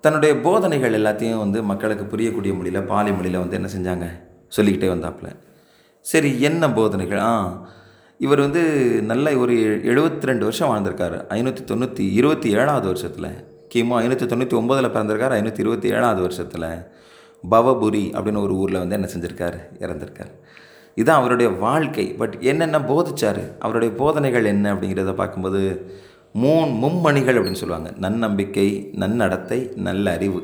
தன்னுடைய 0.02 0.40
போதனைகள் 0.40 1.02
எல்லாத்தையும் 1.02 1.38
வந்து 1.38 1.64
மக்களுக்கு 1.64 2.18
புரியக்கூடிய 2.18 2.56
மொழியில் 2.56 2.84
பாலி 2.84 3.12
மொழியில் 3.12 3.40
வந்து 3.40 3.60
என்ன 3.62 3.70
செஞ்சாங்க? 3.78 4.10
சொல்லிக்கிட்டே 4.48 4.94
வந்தாப்புல. 4.94 5.36
சரி 6.02 6.42
என்ன 6.42 6.72
போதனைகள்? 6.72 7.18
ஆ 7.18 7.34
இவர் 8.26 8.40
வந்து 8.40 8.62
நல்ல 9.02 9.38
ஒரு 9.38 9.54
எழுபத்தி 9.92 10.26
ரெண்டு 10.30 10.44
வருஷம் 10.44 10.72
வாழ்ந்திருக்காரு. 10.72 11.18
ஐநூற்றி 11.36 11.62
தொண்ணூற்றி 11.72 12.06
இருபத்தி 12.14 12.50
ஏழாவது 12.52 12.88
வருஷத்தில். 12.88 13.30
கிமு 13.74 13.94
ஐநூற்றி 14.02 14.26
தொண்ணூற்றி 14.32 14.56
ஒம்பதில் 14.62 14.94
பிறந்திருக்காரு 14.96 15.36
ஐநூற்றி 15.38 15.60
இருபத்தி 15.60 15.90
ஏழாவது 15.90 16.22
வருஷத்தில். 16.22 16.66
பவபுரி 17.52 18.04
அப்படின்னு 18.16 18.42
ஒரு 18.42 18.56
ஊரில் 18.56 18.78
வந்து 18.78 18.96
என்ன 18.96 19.10
செஞ்சுருக்காரு? 19.14 19.60
இறந்திருக்கார். 19.80 20.32
இதுதான் 20.96 21.20
அவருடைய 21.20 21.52
வாழ்க்கை. 21.52 22.06
பட் 22.14 22.36
என்னென்ன 22.42 22.80
போதிச்சார்? 22.80 23.42
அவருடைய 23.60 23.94
போதனைகள் 23.96 24.46
என்ன 24.46 24.74
அப்படிங்கிறத 24.74 25.14
பார்க்கும்போது 25.14 25.62
மூணு 26.34 26.68
மும்மணிகள் 26.84 27.40
அப்படின்னு 27.40 27.62
சொல்லுவாங்க. 27.64 27.92
நன்னம்பிக்கை 27.98 28.90
நன்னடத்தை 28.96 29.76
நல்ல 29.76 30.12
அறிவு 30.12 30.42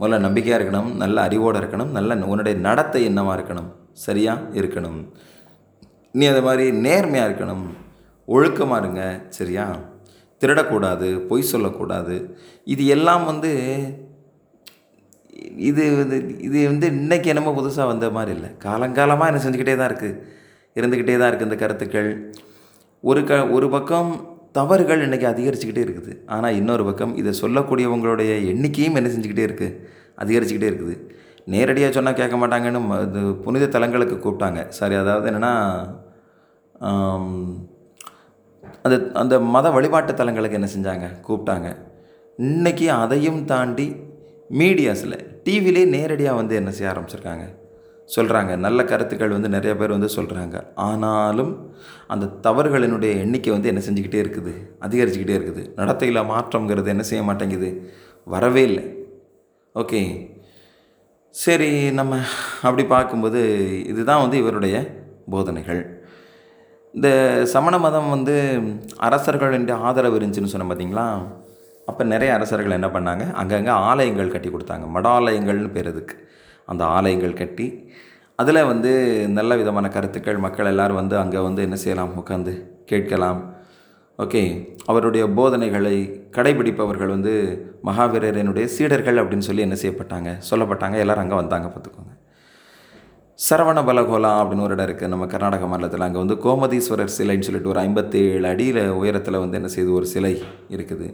முதல்ல 0.00 0.18
நம்பிக்கையாக 0.18 0.64
இருக்கணும் 0.64 0.94
நல்ல 0.94 1.20
அறிவோடு 1.20 1.58
இருக்கணும் 1.58 1.92
நல்ல 1.98 2.14
உன்னுடைய 2.14 2.58
நடத்தை 2.58 3.04
என்னவாக 3.04 3.36
இருக்கணும்? 3.40 3.70
சரியாக 3.92 4.40
இருக்கணும். 4.60 4.98
நீ 6.18 6.24
அது 6.32 6.42
மாதிரி 6.46 6.64
நேர்மையாக 6.86 7.28
இருக்கணும். 7.28 7.66
ஒழுக்கமாக 8.28 8.80
இருங்க. 8.82 9.02
சரியா? 9.38 9.66
திருடக்கூடாது 10.40 11.08
பொய் 11.28 11.50
சொல்லக்கூடாது. 11.52 12.16
இது 12.74 12.82
எல்லாம் 12.94 13.24
வந்து 13.30 13.52
இது 15.68 15.82
வந்து 16.00 16.16
இது 16.46 16.58
வந்து 16.70 16.86
இன்றைக்கி 16.96 17.28
என்னமோ 17.32 17.52
புதுசாக 17.58 17.90
வந்த 17.92 18.06
மாதிரி 18.16 18.32
இல்லை. 18.36 18.50
காலங்காலமாக 18.64 19.30
என்ன 19.30 19.40
செஞ்சுக்கிட்டே 19.44 19.74
தான் 19.80 19.90
இருக்குது 19.90 20.20
இருந்துக்கிட்டே 20.78 21.16
தான் 21.20 21.30
இருக்குது 21.30 21.48
இந்த 21.48 21.58
கருத்துக்கள். 21.62 22.10
ஒரு 23.10 23.22
க 23.28 23.32
ஒரு 23.56 23.66
பக்கம் 23.74 24.10
தவறுகள் 24.58 25.04
இன்றைக்கி 25.06 25.26
அதிகரிச்சுக்கிட்டே 25.32 25.84
இருக்குது. 25.86 26.12
ஆனால் 26.34 26.56
இன்னொரு 26.60 26.84
பக்கம் 26.88 27.12
இதை 27.20 27.32
சொல்லக்கூடியவங்களுடைய 27.42 28.32
எண்ணிக்கையும் 28.52 28.98
என்ன 29.00 29.10
செஞ்சுக்கிட்டே 29.14 29.46
இருக்குது 29.48 29.76
அதிகரிச்சுக்கிட்டே 30.22 30.70
இருக்குது. 30.72 30.96
நேரடியாக 31.52 31.92
சொன்னால் 31.96 32.18
கேட்க 32.20 32.36
மாட்டாங்கன்னு 32.42 32.80
இது 33.06 33.20
புனித 33.44 33.64
தலங்களுக்கு 33.74 34.16
கூப்பிட்டாங்க. 34.24 34.60
சரி 34.78 34.94
அதாவது 35.02 35.28
என்னென்னா 35.30 35.54
அந்த 38.86 38.96
அந்த 39.20 39.34
மத 39.54 39.66
வழிபாட்டு 39.76 40.12
தலங்களுக்கு 40.20 40.58
என்ன 40.58 40.68
செஞ்சாங்க? 40.76 41.06
கூப்பிட்டாங்க. 41.26 41.68
இன்னைக்கு 42.38 42.86
அதையும் 43.02 43.42
தாண்டி 43.52 43.86
மீடியாஸில் 44.60 45.18
டிவிலே 45.46 45.82
நேரடியாக 45.96 46.38
வந்து 46.40 46.54
என்ன 46.60 46.70
செய்ய 46.76 46.90
ஆரம்பிச்சிருக்காங்க? 46.92 47.44
சொல்கிறாங்க 48.14 48.52
நல்ல 48.64 48.80
கருத்துக்கள் 48.90 49.34
வந்து 49.34 49.48
நிறைய 49.54 49.72
பேர் 49.80 49.94
வந்து 49.96 50.10
சொல்கிறாங்க 50.16 50.56
ஆனாலும் 50.86 51.52
அந்த 52.14 52.26
தவறுகளினுடைய 52.46 53.12
எண்ணிக்கை 53.24 53.52
வந்து 53.54 53.70
என்ன 53.72 53.82
செஞ்சுக்கிட்டே 53.86 54.20
இருக்குது? 54.24 54.52
அதிகரிச்சுக்கிட்டே 54.86 55.36
இருக்குது. 55.38 55.62
நடத்தையில் 55.80 56.28
மாற்றங்கிறது 56.32 56.92
என்ன 56.94 57.04
செய்ய 57.10 57.22
மாட்டேங்குது? 57.28 57.70
வரவே 58.34 58.62
இல்லை. 58.70 58.84
ஓகே. 59.74 60.02
சரி 61.34 61.90
நம்ம 61.90 62.18
அப்படி 62.62 62.84
பார்க்கும்போது 62.84 63.40
இதுதான் 63.86 64.20
வந்து 64.20 64.36
இவருடைய 64.36 64.76
போதனைகள். 65.30 65.80
இந்த 66.94 67.08
சமண 67.44 67.78
மதம் 67.78 68.10
வந்து 68.10 68.34
அரசர்களின் 68.96 69.68
ஆதரவு 69.70 70.18
இருந்துச்சுன்னு 70.18 70.52
சொன்ன 70.52 70.74
பார்த்தீங்களா 70.74 71.06
அப்போ 71.86 72.04
நிறைய 72.04 72.34
அரசர்கள் 72.34 72.70
என்ன 72.70 72.86
பண்ணாங்க? 72.86 73.32
அங்கங்கே 73.32 73.70
ஆலயங்கள் 73.70 74.32
கட்டி 74.34 74.48
கொடுத்தாங்க. 74.48 74.86
மடாலயங்கள்னு 74.96 75.70
பேர் 75.70 75.86
அதுக்கு. 75.86 76.16
அந்த 76.66 76.84
ஆலயங்கள் 76.84 77.32
கட்டி 77.32 77.92
அதில் 78.36 78.64
வந்து 78.64 78.92
நல்ல 79.28 79.56
விதமான 79.56 79.88
கருத்துக்கள் 79.88 80.38
மக்கள் 80.38 80.66
எல்லோரும் 80.66 80.96
வந்து 80.96 81.18
அங்கே 81.18 81.38
வந்து 81.38 81.62
என்ன 81.62 81.76
செய்யலாம்? 81.76 82.14
உட்காந்து 82.22 82.54
கேட்கலாம். 82.86 83.53
ஓகே 84.18 84.42
அவருடைய 84.86 85.26
போதனைகளை 85.26 85.94
கடைபிடிப்பவர்கள் 86.36 87.08
வந்து 87.08 87.32
மகாவீரரனுடைய 87.84 88.64
சீடர்கள் 88.64 89.18
அப்படின்னு 89.22 89.46
சொல்லி 89.48 89.62
என்ன 89.62 89.76
செய்யப்பட்டாங்க? 89.80 90.30
சொல்லப்பட்டாங்க. 90.50 90.96
எல்லாரும் 90.96 91.24
அங்கே 91.24 91.34
வந்தாங்க 91.34 91.68
பார்த்துக்கோங்க. 91.68 92.12
சரவண 93.38 93.78
பலகோலா 93.88 94.30
அப்படின்னு 94.40 94.66
ஒரு 94.66 94.74
இடம் 94.74 94.86
இருக்குது 94.88 95.12
நம்ம 95.14 95.26
கர்நாடக 95.26 95.66
மாநிலத்தில். 95.66 96.00
அங்கே 96.00 96.18
வந்து 96.18 96.34
கோமதீஸ்வரர் 96.34 97.14
சிலைன்னு 97.18 97.46
சொல்லிட்டு 97.48 97.68
ஒரு 97.68 97.80
ஐம்பத்தேழு 97.80 98.46
அடியில் 98.52 98.82
உயரத்தில் 99.00 99.42
வந்து 99.44 99.58
என்ன 99.60 99.70
செய்யுது 99.74 99.92
ஒரு 99.92 100.06
சிலை 100.06 100.34
இருக்குது. 100.76 101.08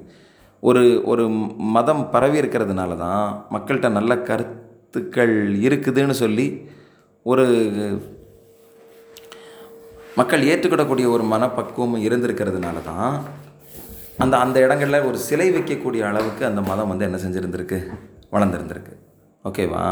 ஒரு 0.63 1.03
ஒரு 1.05 1.29
மதம் 1.57 2.11
பரவி 2.11 2.39
இருக்கிறதுனால 2.41 2.97
தான் 2.97 3.23
மக்கள்கிட்ட 3.51 3.89
நல்ல 3.89 4.15
கருத்துக்கள் 4.31 5.35
இருக்குதுன்னு 5.67 6.17
சொல்லி 6.25 6.47
ஒரு 7.27 7.47
மக்கள் 10.21 10.49
ஏற்றுக்கிடக்கூடிய 10.53 11.07
ஒரு 11.17 11.25
மனப்பக்குவம் 11.35 11.99
இருந்திருக்கிறதுனால 12.07 12.79
தான் 12.91 13.13
அந்த 14.23 14.35
அந்த 14.45 14.57
இடங்களில் 14.65 15.07
ஒரு 15.09 15.19
சிலை 15.27 15.47
வைக்கக்கூடிய 15.57 16.03
அளவுக்கு 16.09 16.43
அந்த 16.49 16.61
மதம் 16.71 16.91
வந்து 16.93 17.07
என்ன 17.09 17.19
செஞ்சுருந்துருக்கு? 17.25 17.79
வளர்ந்துருந்துருக்கு. 18.35 18.95
ஓகேவா? 19.49 19.85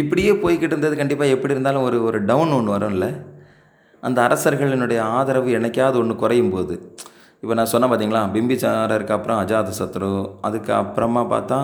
இப்படியே 0.00 0.32
போய்கிட்டு 0.42 0.74
இருந்தது 0.74 0.94
கண்டிப்பாக 1.00 1.34
எப்படி 1.36 1.54
இருந்தாலும் 1.54 1.86
ஒரு 1.88 1.98
ஒரு 2.08 2.18
டவுன் 2.30 2.52
ஒன்று 2.56 2.74
வரும்ல. 2.74 3.06
அந்த 4.02 4.18
அரசர்களினுடைய 4.26 5.00
ஆதரவு 5.16 5.50
என்னைக்காவது 5.58 5.98
ஒன்று 6.02 6.14
குறையும் 6.22 6.52
போது. 6.54 6.74
இப்போ 7.42 7.54
நான் 7.58 7.70
சொன்னேன் 7.72 7.90
பார்த்தீங்களா 7.92 8.22
பிம்பிச்சாரருக்கு 8.36 9.16
அப்புறம் 9.16 9.40
அஜாத 9.42 9.72
சத்ரு 9.80 10.10
அதுக்கு 10.48 10.72
அப்புறமா 10.82 11.22
பார்த்தா 11.34 11.58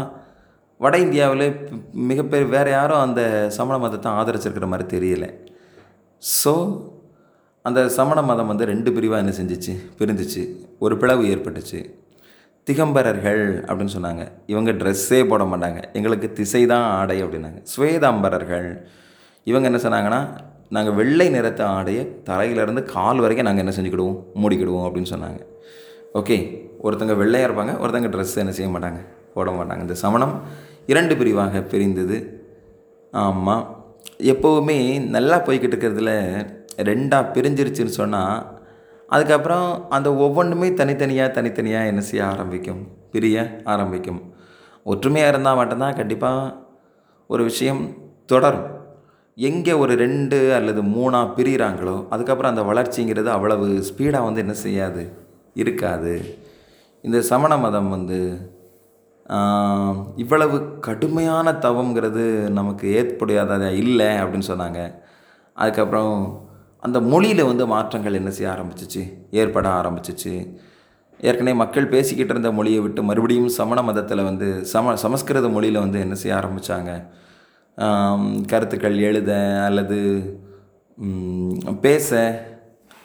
வட 0.84 0.96
இந்தியாவிலே 1.06 1.48
மிகப்பெரிய 2.10 2.48
வேறு 2.56 2.70
யாரும் 2.78 3.04
அந்த 3.06 3.22
சமண 3.58 3.78
மதத்தை 3.84 4.10
ஆதரிச்சிருக்கிற 4.20 4.68
மாதிரி 4.72 4.86
தெரியலை. 4.96 5.30
ஸோ 6.22 6.52
அந்த 7.64 7.88
சமண 7.88 8.22
மதம் 8.22 8.46
வந்து 8.46 8.64
ரெண்டு 8.64 8.92
பிரிவாக 8.92 9.22
என்ன 9.22 9.32
செஞ்சிச்சு? 9.38 9.72
பிரிந்துச்சு 9.98 10.42
ஒரு 10.78 10.96
பிளவு 10.96 11.22
ஏற்பட்டுச்சு. 11.32 11.80
திகம்பரர்கள் 12.66 13.42
அப்படின்னு 13.66 13.94
சொன்னாங்க. 13.96 14.28
இவங்க 14.46 14.70
ட்ரெஸ்ஸே 14.72 15.28
போட 15.28 15.44
மாட்டாங்க. 15.44 15.80
எங்களுக்கு 15.92 16.32
திசை 16.32 16.66
தான் 16.66 16.82
ஆடை 16.82 17.24
அப்படின்னாங்க. 17.24 17.60
ஸ்வேதாம்பரர்கள் 17.72 18.68
இவங்க 19.44 19.66
என்ன 19.70 19.80
சொன்னாங்கன்னா 19.84 20.20
நாங்கள் 20.76 20.94
வெள்ளை 20.94 21.28
நிறத்த 21.28 21.62
ஆடையை 21.66 22.02
தலையிலேருந்து 22.28 22.82
கால் 22.84 23.18
வரைக்கும் 23.18 23.48
நாங்கள் 23.48 23.64
என்ன 23.64 23.74
செஞ்சுக்கிடுவோம்? 23.76 24.18
மூடிக்கிடுவோம் 24.42 24.86
அப்படின்னு 24.86 25.12
சொன்னாங்க. 25.14 25.40
ஓகே 26.20 26.36
ஒருத்தங்க 26.82 27.16
வெள்ளையாக 27.22 27.48
இருப்பாங்க 27.48 27.72
ஒருத்தங்க 27.82 28.10
ட்ரெஸ் 28.14 28.36
என்ன 28.36 28.52
செய்ய 28.58 28.70
மாட்டாங்க? 28.76 29.00
போட 29.34 29.50
மாட்டாங்க. 29.50 29.80
இந்த 29.80 29.94
சமணம் 29.94 30.34
இரண்டு 30.86 31.16
பிரிவாக 31.16 31.60
பிரிந்தது. 31.72 32.18
ஆமாம் 33.12 33.64
எப்போவுமே 34.18 35.08
நல்லா 35.08 35.36
போய்கிட்டு 35.44 35.76
இருக்கிறதுல 35.76 36.12
ரெண்டாக 36.76 37.30
பிரிஞ்சிருச்சுன்னு 37.34 37.98
சொன்னால் 38.00 38.58
அதுக்கப்புறம் 39.08 39.88
அந்த 39.88 40.14
ஒவ்வொன்றுமே 40.14 40.74
தனித்தனியாக 40.74 41.32
தனித்தனியாக 41.32 41.86
என்ன 41.86 42.00
செய்ய 42.00 42.26
ஆரம்பிக்கும்? 42.26 42.82
பிரிய 43.10 43.60
ஆரம்பிக்கும். 43.64 44.20
ஒற்றுமையாக 44.84 45.32
இருந்தால் 45.32 45.56
மட்டும்தான் 45.56 45.96
கண்டிப்பாக 45.96 46.56
ஒரு 47.26 47.42
விஷயம் 47.44 47.82
தொடரும். 48.26 48.68
எங்கே 49.34 49.72
ஒரு 49.72 49.94
ரெண்டு 49.94 50.54
அல்லது 50.54 50.82
மூணாக 50.82 51.32
பிரிகிறாங்களோ 51.36 52.06
அதுக்கப்புறம் 52.08 52.52
அந்த 52.56 52.62
வளர்ச்சிங்கிறது 52.62 53.26
அவ்வளவு 53.26 53.66
ஸ்பீடாக 53.66 54.22
வந்து 54.22 54.40
என்ன 54.40 54.52
செய்யாது? 54.52 55.12
இருக்காது. 55.54 56.14
இந்த 57.02 57.20
சமண 57.20 57.56
மதம் 57.56 57.90
வந்து 57.90 58.18
இவ்வளவு 60.22 60.56
கடுமையான 60.86 61.52
தவம்ங்கிறது 61.64 62.24
நமக்கு 62.58 62.86
ஏற்புடையாததா 62.98 63.68
இல்லை 63.82 64.08
அப்படின்னு 64.22 64.50
சொன்னாங்க. 64.52 64.80
அதுக்கப்புறம் 65.56 66.14
அந்த 66.86 66.98
மொழியில் 67.12 67.48
வந்து 67.50 67.64
மாற்றங்கள் 67.74 68.18
என்ன 68.20 68.30
செய்ய 68.36 68.52
ஆரம்பிச்சிச்சு? 68.54 69.02
ஏற்பட 69.40 69.66
ஆரம்பிச்சிச்சு. 69.80 70.34
ஏற்கனவே 71.20 71.54
மக்கள் 71.62 71.92
பேசிக்கிட்டு 71.94 72.32
இருந்த 72.34 72.50
மொழியை 72.58 72.80
விட்டு 72.80 73.00
மறுபடியும் 73.08 73.48
சமண 73.58 73.78
மதத்தில் 73.82 74.28
வந்து 74.28 74.46
சம 74.64 74.94
சமஸ்கிருத 75.04 75.48
மொழியில் 75.56 75.82
வந்து 75.84 75.98
என்ன 76.00 76.14
செய்ய 76.14 76.38
ஆரம்பித்தாங்க 76.40 76.92
கருத்துக்கள் 78.52 78.96
எழுத 79.08 79.32
அல்லது 79.66 79.98
பேச 81.86 82.08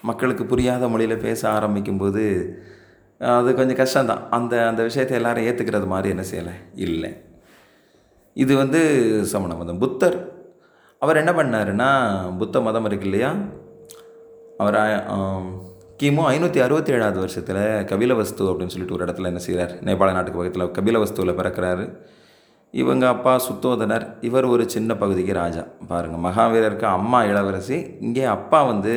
மக்களுக்கு 0.10 0.44
புரியாத 0.46 0.88
மொழியில் 0.88 1.24
பேச 1.28 1.42
ஆரம்பிக்கும்போது 1.58 2.24
அது 3.22 3.50
கொஞ்சம் 3.58 3.80
கஷ்டம்தான். 3.82 4.24
அந்த 4.38 4.54
அந்த 4.70 4.82
விஷயத்தை 4.88 5.16
எல்லாரும் 5.20 5.46
ஏற்றுக்கிறது 5.50 5.88
மாதிரி 5.94 6.10
என்ன 6.14 6.24
செய்யலை? 6.32 6.56
இல்லை. 6.86 7.12
இது 8.36 8.54
வந்து 8.62 8.80
சமண 9.32 9.54
மதம். 9.56 9.82
புத்தர் 9.84 10.18
அவர் 11.02 11.20
என்ன 11.22 11.32
பண்ணாருன்னா 11.38 11.90
புத்த 12.40 12.62
மதம் 12.66 12.88
இருக்கு 12.90 13.08
இல்லையா? 13.10 13.30
அவர் 14.64 14.78
கிமு 16.02 16.24
ஐநூற்றி 16.32 16.60
அறுபத்தி 16.64 16.92
ஏழாவது 16.96 17.20
வருஷத்தில் 17.24 17.62
கபிலவஸ்து 17.90 18.48
அப்படின்னு 18.52 18.74
சொல்லிட்டு 18.74 18.96
ஒரு 18.98 19.06
இடத்துல 19.06 19.30
என்ன 19.32 19.42
செய்கிறார் 19.46 19.74
நேபாள 19.88 20.14
நாட்டுக்கு 20.16 20.40
பக்கத்தில் 20.40 20.74
கபிலவஸ்துவில் 20.78 21.38
பிறக்கிறாரு. 21.40 21.86
இவங்க 22.74 23.06
அப்பா 23.08 23.34
சுத்தோதனர். 23.48 24.06
இவர் 24.28 24.48
ஒரு 24.54 24.64
சின்ன 24.74 24.92
பகுதிக்கு 25.04 25.34
ராஜா. 25.34 25.64
பாருங்கள் 25.92 26.24
மகாவீரருக்கு 26.26 26.88
அம்மா 26.98 27.20
இளவரசி. 27.32 27.78
இங்கே 28.08 28.26
அப்பா 28.36 28.60
வந்து 28.72 28.96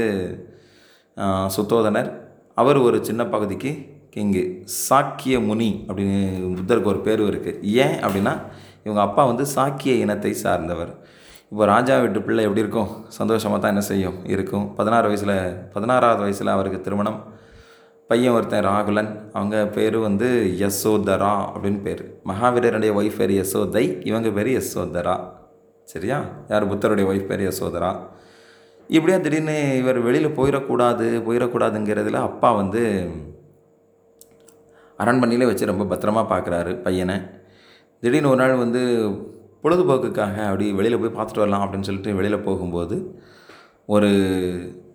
சுத்தோதனர். 1.56 2.10
அவர் 2.62 2.78
ஒரு 2.86 2.98
சின்ன 3.08 3.22
பகுதிக்கு 3.34 3.72
இங்கே 4.24 4.42
சாக்கிய 4.88 5.36
முனி 5.48 5.70
அப்படின்னு 5.88 6.18
புத்தருக்கு 6.58 6.92
ஒரு 6.92 7.00
பேர் 7.06 7.22
இருக்குது 7.22 7.60
ஏன் 7.84 7.96
அப்படின்னா 8.06 8.34
இவங்க 8.84 9.00
அப்பா 9.06 9.22
வந்து 9.24 9.44
சாக்கிய 9.54 9.94
இனத்தை 10.04 10.32
சார்ந்தவர். 10.44 10.92
இப்போ 11.50 11.64
ராஜா 11.64 11.94
வீட்டு 12.00 12.22
பிள்ளை 12.22 12.42
எப்படி 12.44 12.62
இருக்கும்? 12.64 12.90
சந்தோஷமாக 13.08 13.60
தான் 13.60 13.72
என்ன 13.74 13.84
செய்யும்? 13.90 14.16
இருக்கும். 14.34 14.64
பதினாறு 14.74 15.06
வயசில் 15.06 15.36
பதினாறாவது 15.74 16.20
வயசில் 16.20 16.54
அவருக்கு 16.54 16.80
திருமணம். 16.80 17.18
பையன் 18.10 18.34
ஒருத்தன் 18.34 18.64
ராகுலன். 18.64 19.10
அவங்க 19.32 19.56
பேர் 19.76 19.96
வந்து 19.98 20.28
யசோதரா 20.58 21.32
அப்படின்னு 21.54 21.80
பேர். 21.82 22.02
மகாவீரருடைய 22.26 22.92
ஒய்ஃப் 23.00 23.18
பேர் 23.18 23.34
யசோதை 23.40 23.84
இவங்க 24.06 24.30
பேர் 24.30 24.50
யசோதரா. 24.58 25.16
சரியா? 25.84 26.18
யார்? 26.48 26.68
புத்தருடைய 26.68 27.06
ஒய்ஃப் 27.10 27.28
பேர் 27.30 27.44
யசோதரா. 27.48 27.90
இப்படியே 28.96 29.18
திடீர்னு 29.20 29.56
இவர் 29.78 29.98
வெளியில் 30.00 30.36
போயிடக்கூடாது 30.38 31.06
போயிடக்கூடாதுங்கிறதுல 31.28 32.20
அப்பா 32.28 32.50
வந்து 32.52 32.82
அரண்மனையிலே 35.02 35.48
வச்சு 35.50 35.72
ரொம்ப 35.72 35.84
பத்திரமா 35.90 36.22
பார்க்குறாரு 36.32 36.72
பையனை. 36.86 37.16
திடீர்னு 38.02 38.30
ஒரு 38.32 38.40
நாள் 38.42 38.62
வந்து 38.64 38.82
பொழுதுபோக்குக்காக 39.64 40.36
அப்படி 40.48 40.66
வெளியில் 40.78 41.00
போய் 41.02 41.16
பார்த்துட்டு 41.16 41.44
வரலாம் 41.44 41.64
அப்படின்னு 41.64 41.88
சொல்லிட்டு 41.88 42.16
வெளியில் 42.18 42.46
போகும்போது 42.48 42.96
ஒரு 43.94 44.10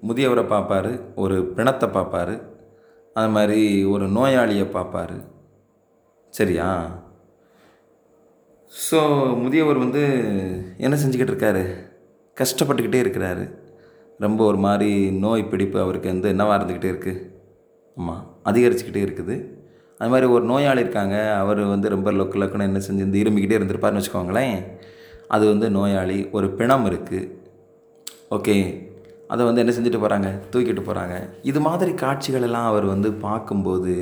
முதியவரை 0.07 0.43
பார்ப்பாரு 0.53 0.91
ஒரு 1.23 1.35
பிணத்தை 1.57 1.87
பார்ப்பாரு 1.97 2.35
அது 3.19 3.29
மாதிரி 3.37 3.61
ஒரு 3.93 4.05
நோயாளியை 4.17 4.67
பார்ப்பாரு. 4.75 5.17
சரியா? 6.33 6.67
ஸோ 8.73 8.99
முதியவர் 9.41 9.83
வந்து 9.85 10.03
என்ன 10.85 10.95
செஞ்சுக்கிட்டு 11.01 11.33
இருக்காரு? 11.33 11.63
கஷ்டப்பட்டுக்கிட்டே 12.37 13.01
இருக்கிறாரு. 13.03 13.43
ரொம்ப 14.25 14.39
ஒரு 14.45 14.59
மாதிரி 14.67 14.91
நோய் 15.25 15.49
பிடிப்பு 15.51 15.77
அவருக்கு 15.81 16.13
வந்து 16.13 16.31
என்னவாக 16.33 16.57
இருந்துக்கிட்டே 16.57 16.91
இருக்குது 16.93 17.21
ஆமாம் 17.97 18.23
அதிகரிச்சுக்கிட்டே 18.49 19.03
இருக்குது. 19.07 19.35
அது 20.03 20.11
மாதிரி 20.11 20.27
ஒரு 20.35 20.43
நோயாளி 20.45 20.81
இருக்காங்க 20.85 21.17
அவர் 21.41 21.59
வந்து 21.73 21.87
ரொம்ப 21.93 22.11
லொக்கு 22.11 22.37
லக்குன்னு 22.41 22.69
என்ன 22.69 22.79
செஞ்சு 22.87 23.05
இந்த 23.07 23.17
இருமிக்கிட்டே 23.21 23.57
இருந்திருப்பாருன்னு 23.59 24.01
வச்சுக்கோங்களேன். 24.01 24.55
அது 25.27 25.43
வந்து 25.47 25.67
நோயாளி 25.69 26.17
ஒரு 26.37 26.47
பிணம் 26.59 26.85
இருக்குது 26.91 27.29
ஓகே. 28.37 28.55
அதை 29.27 29.41
வந்து 29.45 29.61
என்ன 29.61 29.73
செஞ்சுட்டு 29.75 30.01
போகிறாங்க 30.01 30.29
தூக்கிட்டு 30.53 30.83
போகிறாங்க 30.87 31.15
இது 31.41 31.59
மாதிரி 31.59 31.91
காட்சிகளெல்லாம் 31.91 32.67
அவர் 32.71 32.85
வந்து 32.85 33.11
பார்க்கும்போது 33.13 33.93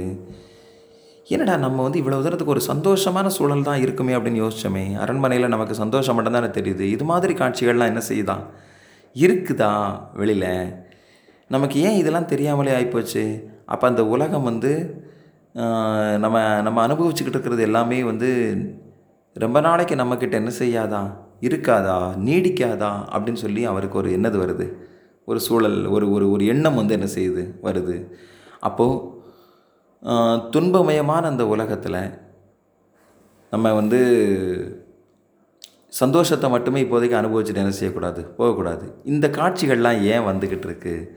என்னடா 1.27 1.55
நம்ம 1.57 1.83
வந்து 1.83 1.99
இவ்வளோ 1.99 2.21
தூரத்துக்கு 2.23 2.55
ஒரு 2.55 2.63
சந்தோஷமான 2.69 3.27
சூழல் 3.27 3.67
தான் 3.69 3.81
இருக்குமே 3.81 4.13
அப்படின்னு 4.13 4.41
யோசிச்சோமே. 4.43 4.83
அரண்மனையில் 4.95 5.47
நமக்கு 5.47 5.75
சந்தோஷம் 5.75 6.17
மட்டும்தானே 6.17 6.49
தெரியுது. 6.57 6.85
இது 6.95 7.03
மாதிரி 7.03 7.33
காட்சிகள்லாம் 7.33 7.91
என்ன 7.93 8.03
செய்யுதா? 8.09 8.37
இருக்குதா 9.15 9.71
வெளியில்? 10.13 10.51
நமக்கு 11.47 11.77
ஏன் 11.81 11.97
இதெல்லாம் 11.97 12.25
தெரியாமலே 12.25 12.73
ஆகிப்போச்சு 12.79 13.23
அப்போ 13.65 13.87
அந்த 13.87 14.05
உலகம் 14.05 14.43
வந்து 14.43 14.73
நம்ம 15.53 16.61
நம்ம 16.61 16.87
அனுபவிச்சுக்கிட்டு 16.87 17.37
இருக்கிறது 17.37 17.61
எல்லாமே 17.61 18.03
வந்து 18.03 18.29
ரொம்ப 19.33 19.59
நாளைக்கு 19.59 19.95
நம்மக்கிட்ட 19.95 20.31
என்ன 20.31 20.51
செய்யாதா? 20.59 21.01
இருக்காதா? 21.41 21.97
நீடிக்காதா? 22.25 22.91
அப்படின்னு 23.11 23.33
சொல்லி 23.33 23.65
அவருக்கு 23.65 23.97
ஒரு 23.97 24.09
என்னது 24.09 24.37
வருது? 24.43 24.73
ஒரு 25.25 25.39
சூழல் 25.39 25.85
ஒரு 25.85 26.11
ஒரு 26.11 26.31
ஒரு 26.31 26.45
எண்ணம் 26.45 26.75
வந்து 26.75 26.93
என்ன 26.93 27.07
செய்யுது? 27.15 27.43
வருது. 27.63 28.11
அப்போது 28.59 29.19
துன்பமயமான 30.49 31.21
அந்த 31.21 31.47
உலகத்தில் 31.47 31.99
நம்ம 33.51 33.73
வந்து 33.73 33.99
சந்தோஷத்தை 35.87 36.49
மட்டுமே 36.49 36.83
இப்போதைக்கு 36.83 37.17
அனுபவிச்சுட்டு 37.21 37.55
என்ன 37.55 37.71
செய்யக்கூடாது? 37.71 38.25
போகக்கூடாது. 38.25 39.01
இந்த 39.03 39.27
காட்சிகள்லாம் 39.27 40.01
ஏன் 40.01 40.21
வந்துக்கிட்டு 40.21 40.67
இருக்குது 40.69 41.09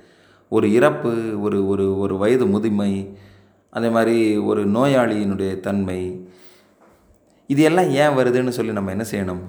ஒரு 0.48 0.72
இறப்பு 0.72 1.40
ஒரு 1.40 1.66
ஒரு 1.66 1.98
ஒரு 1.98 2.18
வயது 2.18 2.46
முதுமை 2.46 3.18
அதே 3.74 3.88
மாதிரி 3.88 4.16
ஒரு 4.50 4.62
நோயாளியினுடைய 4.66 5.52
தன்மை. 5.60 6.00
இது 7.50 7.62
எல்லாம் 7.62 7.90
ஏன் 8.02 8.16
வருதுன்னு 8.18 8.56
சொல்லி 8.58 8.72
நம்ம 8.72 8.90
என்ன 8.90 9.04
செய்யணும்? 9.10 9.42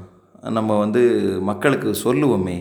நம்ம 0.58 0.72
வந்து 0.80 1.02
மக்களுக்கு 1.42 1.90
சொல்லுவோமே 2.04 2.58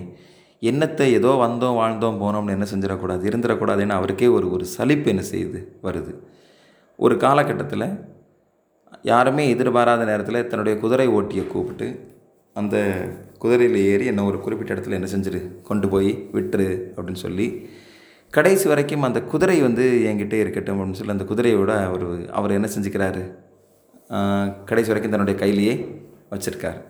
என்னத்தை 0.62 1.07
ஏதோ 1.18 1.31
வந்தோம் 1.44 1.79
வாழ்ந்தோம் 1.81 2.20
போனோம்னு 2.22 2.55
என்ன 2.57 2.66
செஞ்சிடக்கூடாது? 2.72 3.22
இருந்துடக்கூடாதுன்னு 3.31 3.98
அவருக்கே 3.98 4.29
ஒரு 4.37 4.46
ஒரு 4.50 4.64
சலிப்பு 4.64 5.09
என்ன 5.11 5.24
செய்யுது? 5.33 5.61
வருது. 5.83 6.12
ஒரு 6.98 7.16
காலகட்டத்தில் 7.16 7.87
யாருமே 9.03 9.44
எதிர்பாராத 9.48 10.03
நேரத்தில் 10.05 10.46
தன்னுடைய 10.46 10.74
குதிரை 10.79 11.07
ஓட்டியை 11.09 11.44
கூப்பிட்டு 11.46 11.88
அந்த 12.57 12.77
குதிரையில் 13.38 13.79
ஏறி 13.85 14.05
என்ன 14.07 14.24
ஒரு 14.24 14.38
குறிப்பிட்ட 14.40 14.74
இடத்துல 14.74 14.98
என்ன 14.98 15.09
செஞ்சிரு? 15.14 15.40
கொண்டு 15.62 15.87
போய் 15.88 16.11
விட்டுரு 16.33 16.68
அப்படின்னு 16.96 17.24
சொல்லி 17.27 17.46
கடைசி 18.36 18.66
வரைக்கும் 18.70 19.06
அந்த 19.08 19.20
குதிரை 19.32 19.56
வந்து 19.64 19.84
என்கிட்டே 20.10 20.38
இருக்கட்டும் 20.42 20.78
அப்படின்னு 20.78 20.98
சொல்லி 21.00 21.14
அந்த 21.14 21.26
குதிரையோட 21.30 21.72
அவர் 21.88 22.06
அவர் 22.38 22.56
என்ன 22.58 22.68
செஞ்சுக்கிறாரு? 22.74 23.22
கடைசி 24.70 24.90
வரைக்கும் 24.90 25.14
தன்னுடைய 25.14 25.36
கையிலேயே 25.42 25.74
வச்சுருக்கார். 26.32 26.80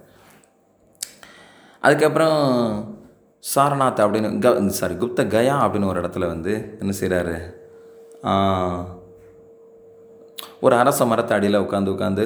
அதுக்கப்புறம் 1.83 2.39
சாரநாத் 3.45 4.03
அப்படின்னு 4.05 4.29
க 4.45 4.51
சாரி 4.79 4.95
குப்த 4.95 5.27
கயா 5.35 5.57
அப்படின்னு 5.65 5.91
ஒரு 5.93 6.01
இடத்துல 6.03 6.27
வந்து 6.33 6.53
என்ன 6.81 6.93
செய்கிறாரு 7.01 7.37
ஒரு 10.65 10.75
அரச 10.83 11.07
மரத்த 11.11 11.33
அடியில் 11.37 11.63
உட்காந்து 11.65 11.93
உட்காந்து 11.95 12.25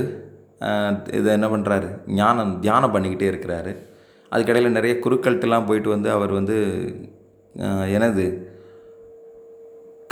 இதை 1.18 1.32
என்ன 1.36 1.48
பண்ணுறாரு 1.54 1.88
ஞானம் 2.20 2.52
தியானம் 2.64 2.94
பண்ணிக்கிட்டே 2.94 3.26
இருக்கிறாரு. 3.32 3.72
அதுக்கடையில் 4.32 4.76
நிறைய 4.76 4.94
குருக்கள்கிட்டலாம் 5.04 5.66
போயிட்டு 5.66 5.90
வந்து 5.94 6.08
அவர் 6.16 6.32
வந்து 6.38 6.56
எனது 7.96 8.24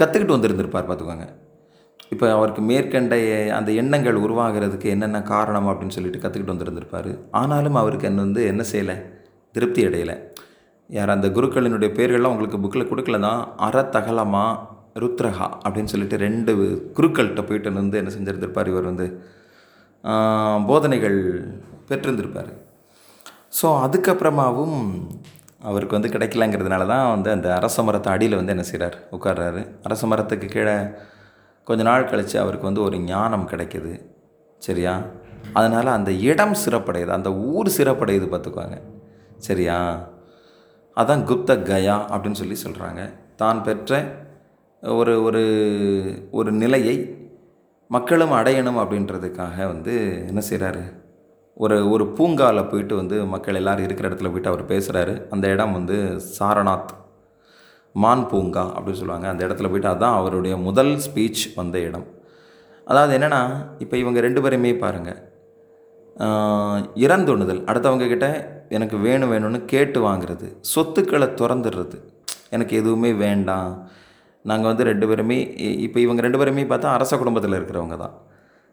கற்றுக்கிட்டு 0.01 0.37
வந்திருந்திருப்பார் 0.37 0.89
பார்த்துக்கோங்க. 0.89 1.27
இப்போ 2.15 2.27
அவருக்கு 2.37 2.63
மேற்கண்ட 2.71 3.15
அந்த 3.59 3.71
எண்ணங்கள் 3.83 4.19
உருவாகிறதுக்கு 4.25 4.89
என்னென்ன 4.95 5.21
காரணம் 5.35 5.69
அப்படின்னு 5.71 5.97
சொல்லிட்டு 5.97 6.21
கற்றுக்கிட்டு 6.23 6.55
வந்திருந்திருப்பார். 6.55 7.11
ஆனாலும் 7.41 7.79
அவருக்கு 7.83 8.09
என்ன 8.11 8.21
வந்து 8.27 8.43
என்ன 8.53 8.65
செய்யலை? 8.73 8.97
திருப்தி 9.55 9.83
அடையலை. 9.89 10.17
யார் 10.97 11.15
அந்த 11.15 11.29
குருக்களினுடைய 11.37 11.91
பேர்கள்லாம் 11.99 12.35
உங்களுக்கு 12.35 12.61
புக்கில் 12.65 12.91
கொடுக்கல 12.91 13.21
தான் 13.27 13.41
அறத்தகலமா 13.69 14.47
ருத்ரஹா 15.03 15.49
அப்படின்னு 15.63 15.93
சொல்லிட்டு 15.93 16.17
ரெண்டு 16.27 16.53
குருக்கள்கிட்ட 16.99 17.43
போயிட்டு 17.49 17.73
வந்து 17.81 17.99
என்ன 18.03 18.13
செஞ்சிருந்திருப்பார்? 18.17 18.71
இவர் 18.73 18.91
வந்து 18.91 19.07
போதனைகள் 20.69 21.19
பெற்றிருந்திருப்பார். 21.89 22.53
ஸோ 23.59 23.67
அதுக்கப்புறமாவும் 23.87 24.79
அவருக்கு 25.67 25.97
வந்து 26.01 26.09
கிடைக்கலங்கிறதுனால 26.09 26.87
தான் 26.87 27.11
வந்து 27.11 27.31
அந்த 27.31 27.49
அரச 27.55 27.83
மரத்தை 27.83 28.13
அடியில் 28.13 28.37
வந்து 28.37 28.53
என்ன 28.53 28.63
செய்கிறார் 28.63 28.97
உட்கார்றாரு. 29.13 29.63
அரச 29.83 30.07
மரத்துக்கு 30.07 30.47
கீழே 30.47 30.77
கொஞ்ச 31.67 31.83
நாள் 31.83 32.11
கழித்து 32.11 32.37
அவருக்கு 32.41 32.65
வந்து 32.65 32.83
ஒரு 32.83 32.97
ஞானம் 33.05 33.49
கிடைக்கிது. 33.49 33.93
சரியா? 34.63 34.95
அதனால் 35.53 35.87
அந்த 35.87 36.11
இடம் 36.31 36.57
சிறப்படையுது. 36.65 37.09
அந்த 37.09 37.31
ஊர் 37.33 37.69
சிறப்படையுது 37.79 38.27
பார்த்துக்குவாங்க 38.29 38.79
சரியா? 39.39 39.79
அதான் 40.97 41.25
குப்த 41.25 41.55
கயா 41.63 41.97
அப்படின்னு 42.11 42.41
சொல்லி 42.41 42.57
சொல்கிறாங்க 42.65 43.01
தான் 43.37 43.63
பெற்ற 43.63 43.99
ஒரு 44.83 45.23
ஒரு 45.23 45.43
ஒரு 46.31 46.51
நிலையை 46.53 46.97
மக்களும் 47.91 48.33
அடையணும் 48.33 48.81
அப்படின்றதுக்காக 48.83 49.57
வந்து 49.67 49.95
என்ன 50.27 50.41
செய்கிறாரு 50.41 50.85
ஒரு 51.59 51.91
ஒரு 51.91 52.07
பூங்காவில் 52.07 52.65
போயிட்டு 52.65 52.97
வந்து 52.97 53.25
மக்கள் 53.25 53.55
எல்லோரும் 53.55 53.85
இருக்கிற 53.85 54.09
இடத்துல 54.09 54.23
போயிட்டு 54.23 54.49
அவர் 54.49 54.67
பேசுகிறாரு 54.67 55.29
அந்த 55.29 55.49
இடம் 55.49 55.73
வந்து 55.73 56.21
சாரநாத் 56.39 56.87
மான் 57.93 58.29
பூங்கா 58.29 58.81
அப்படின்னு 58.81 58.93
சொல்லுவாங்க. 58.93 59.29
அந்த 59.29 59.47
இடத்துல 59.47 59.63
போயிட்டு 59.63 59.89
அதுதான் 59.89 60.17
அவருடைய 60.17 60.57
முதல் 60.57 60.99
ஸ்பீச் 61.07 61.55
வந்த 61.55 61.79
இடம். 61.79 62.07
அதாவது 62.85 63.19
என்னென்னா 63.19 63.67
இப்போ 63.79 63.97
இவங்க 63.97 64.21
ரெண்டு 64.21 64.43
பேருமே 64.43 64.77
பாருங்கள் 64.77 65.17
இறந்துணுதல் 66.95 67.65
அடுத்தவங்க 67.65 68.09
கிட்ட 68.09 68.27
எனக்கு 68.69 68.97
வேணும் 68.97 69.33
வேணும்னு 69.33 69.65
கேட்டு 69.65 70.03
வாங்குறது. 70.03 70.57
சொத்துக்களை 70.61 71.29
திறந்துடுறது. 71.29 72.03
எனக்கு 72.51 72.77
எதுவுமே 72.77 73.13
வேண்டாம். 73.13 73.89
நாங்கள் 74.43 74.67
வந்து 74.67 74.85
ரெண்டு 74.85 75.09
பேருமே 75.09 75.45
இ- 75.45 75.79
இப்போ 75.79 76.01
இவங்க 76.01 76.23
ரெண்டு 76.23 76.39
பேருமே 76.39 76.65
பார்த்தா 76.65 76.83
அரச 76.83 77.17
குடும்பத்தில் 77.17 77.53
இருக்கிறவங்க 77.53 77.97
தான். 77.97 78.13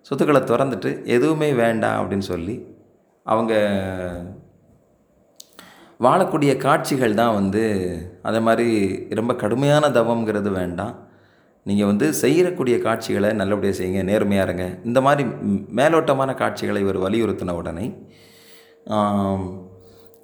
சொத்துக்களை 0.01 0.41
திறந்துட்டு 0.41 1.05
எதுவுமே 1.05 1.53
வேண்டாம் 1.53 1.97
அப்படின்னு 1.99 2.19
சொல்லி 2.19 2.72
அவங்க 3.25 3.53
வாழக்கூடிய 6.05 6.51
காட்சிகள் 6.57 7.13
தான் 7.19 7.33
வந்து 7.33 7.63
அதே 8.27 8.39
மாதிரி 8.47 8.69
ரொம்ப 9.19 9.33
கடுமையான 9.35 9.89
தவம்ங்கிறது 9.97 10.49
வேண்டாம். 10.59 10.95
நீங்கள் 11.65 11.89
வந்து 11.91 12.07
செய்யக்கூடிய 12.21 12.75
காட்சிகளை 12.85 13.29
நல்லபடியாக 13.41 13.77
செய்யுங்க 13.79 14.01
நேர்மையாக 14.09 14.47
இருங்க. 14.47 14.65
இந்த 14.85 15.01
மாதிரி 15.01 15.23
மேலோட்டமான 15.79 16.33
காட்சிகளை 16.41 16.81
இவர் 16.81 16.99
வலியுறுத்தின 17.05 17.55
உடனே 17.61 17.85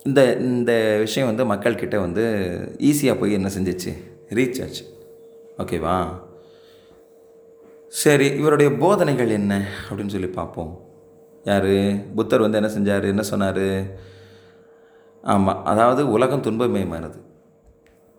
இந்த 0.07 0.21
இந்த 0.49 0.71
விஷயம் 1.05 1.29
வந்து 1.29 1.45
மக்கள்கிட்ட 1.53 1.95
வந்து 2.05 2.25
ஈஸியாக 2.89 3.19
போய் 3.19 3.37
என்ன 3.37 3.49
செஞ்சிச்சு? 3.57 3.91
ரீச் 4.37 4.61
ஆச்சு 4.65 4.83
ஓகேவா? 5.61 5.97
சரி 8.03 8.27
இவருடைய 8.41 8.69
போதனைகள் 8.83 9.35
என்ன? 9.39 9.53
அப்படின்னு 9.87 10.15
சொல்லி 10.15 10.27
பார்ப்போம். 10.39 10.71
யார்? 11.49 12.13
புத்தர் 12.15 12.41
வந்து 12.41 12.61
என்ன 12.61 12.69
செஞ்சார்? 12.69 13.03
என்ன 13.03 13.21
சொன்னார்? 13.21 13.83
ஆமாம் 15.23 15.65
அதாவது 15.65 16.11
உலகம் 16.11 16.41
துன்பமயமானது. 16.41 17.21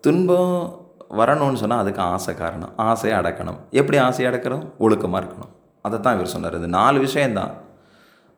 துன்பம் 0.01 0.79
வரணும்னு 1.09 1.53
சொன்னால் 1.53 1.79
அதுக்கு 1.79 2.01
ஆசை 2.01 2.33
காரணம். 2.35 2.73
ஆசையை 2.75 3.19
அடக்கணும். 3.19 3.69
எப்படி 3.71 3.97
ஆசையை 3.97 4.33
அடக்கிறோம் 4.33 4.77
ஒழுக்கமாக 4.77 5.25
இருக்கணும். 5.25 5.49
அதை 5.81 5.99
தான் 5.99 6.13
இவர் 6.13 6.27
சொன்னார். 6.27 6.57
இது 6.57 6.67
நாலு 6.67 6.99
விஷயந்தான் 6.99 7.51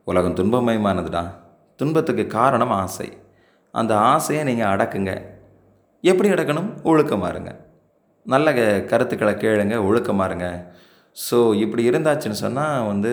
உலகம் 0.03 0.35
துன்பமயமானதுடா. 0.35 1.27
துன்பத்துக்கு 1.75 2.27
காரணம் 2.27 2.69
ஆசை. 2.69 3.17
அந்த 3.71 3.97
ஆசையை 3.97 4.45
நீங்கள் 4.45 4.67
அடக்குங்க. 4.67 5.21
எப்படி 6.01 6.29
அடக்கணும்? 6.29 6.83
ஒழுக்கமாக 6.83 7.29
இருங்க. 7.29 7.65
நல்ல 8.23 8.53
க- 8.53 8.85
கருத்துக்களை 8.85 9.33
கேளுங்க. 9.33 9.85
ஒழுக்கமாக 9.85 10.25
இருங்க. 10.25 10.75
ஸோ 11.31 11.55
இப்படி 11.55 11.89
இருந்தாச்சுன்னு 11.89 12.31
சொன்னால் 12.31 12.85
வந்து 12.85 13.11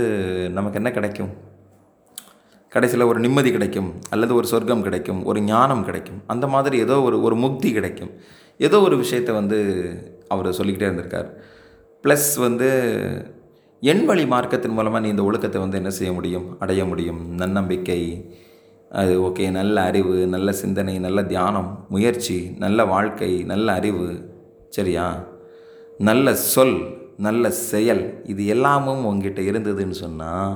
நமக்கு 0.52 0.76
என்ன 0.76 0.90
கிடைக்கும்? 0.90 1.48
கடைசியில் 2.72 3.08
ஒரு 3.10 3.20
நிம்மதி 3.24 3.50
கிடைக்கும் 3.56 3.90
அல்லது 4.12 4.32
ஒரு 4.34 4.46
சொர்க்கம் 4.52 4.84
கிடைக்கும் 4.86 5.20
ஒரு 5.30 5.38
ஞானம் 5.52 5.86
கிடைக்கும். 5.88 6.20
அந்த 6.26 6.46
மாதிரி 6.54 6.76
ஏதோ 6.84 6.96
ஒரு 7.08 7.16
ஒரு 7.26 7.36
முக்தி 7.44 7.70
கிடைக்கும். 7.72 8.12
ஏதோ 8.60 8.78
ஒரு 8.86 8.96
விஷயத்தை 9.02 9.32
வந்து 9.40 9.58
அவர் 10.28 10.56
சொல்லிக்கிட்டே 10.58 10.88
இருந்திருக்கார். 10.88 11.28
ப்ளஸ் 12.04 12.30
வந்து 12.46 12.68
எண் 13.82 14.04
வழி 14.08 14.24
மார்க்கத்தின் 14.34 14.76
மூலமாக 14.76 15.02
நீ 15.04 15.08
இந்த 15.14 15.24
ஒழுக்கத்தை 15.28 15.58
வந்து 15.62 15.78
என்ன 15.80 15.90
செய்ய 15.98 16.12
முடியும்? 16.18 16.46
அடைய 16.62 16.84
முடியும். 16.84 17.20
நன்னம்பிக்கை 17.42 18.00
அது 18.90 19.12
ஓகே 19.26 19.44
நல்ல 19.58 19.76
அறிவு 19.88 20.14
நல்ல 20.34 20.52
சிந்தனை 20.62 20.94
நல்ல 21.06 21.20
தியானம் 21.32 21.68
முயற்சி 21.94 22.38
நல்ல 22.64 22.84
வாழ்க்கை 22.94 23.32
நல்ல 23.52 23.66
அறிவு 23.72 24.06
சரியா? 24.76 25.06
நல்ல 26.08 26.34
சொல் 26.54 26.78
நல்ல 27.26 27.44
செயல் 27.70 28.02
இது 28.32 28.42
எல்லாமும் 28.54 29.02
உங்ககிட்ட 29.08 29.40
இருந்ததுன்னு 29.50 29.96
சொன்னால் 30.04 30.52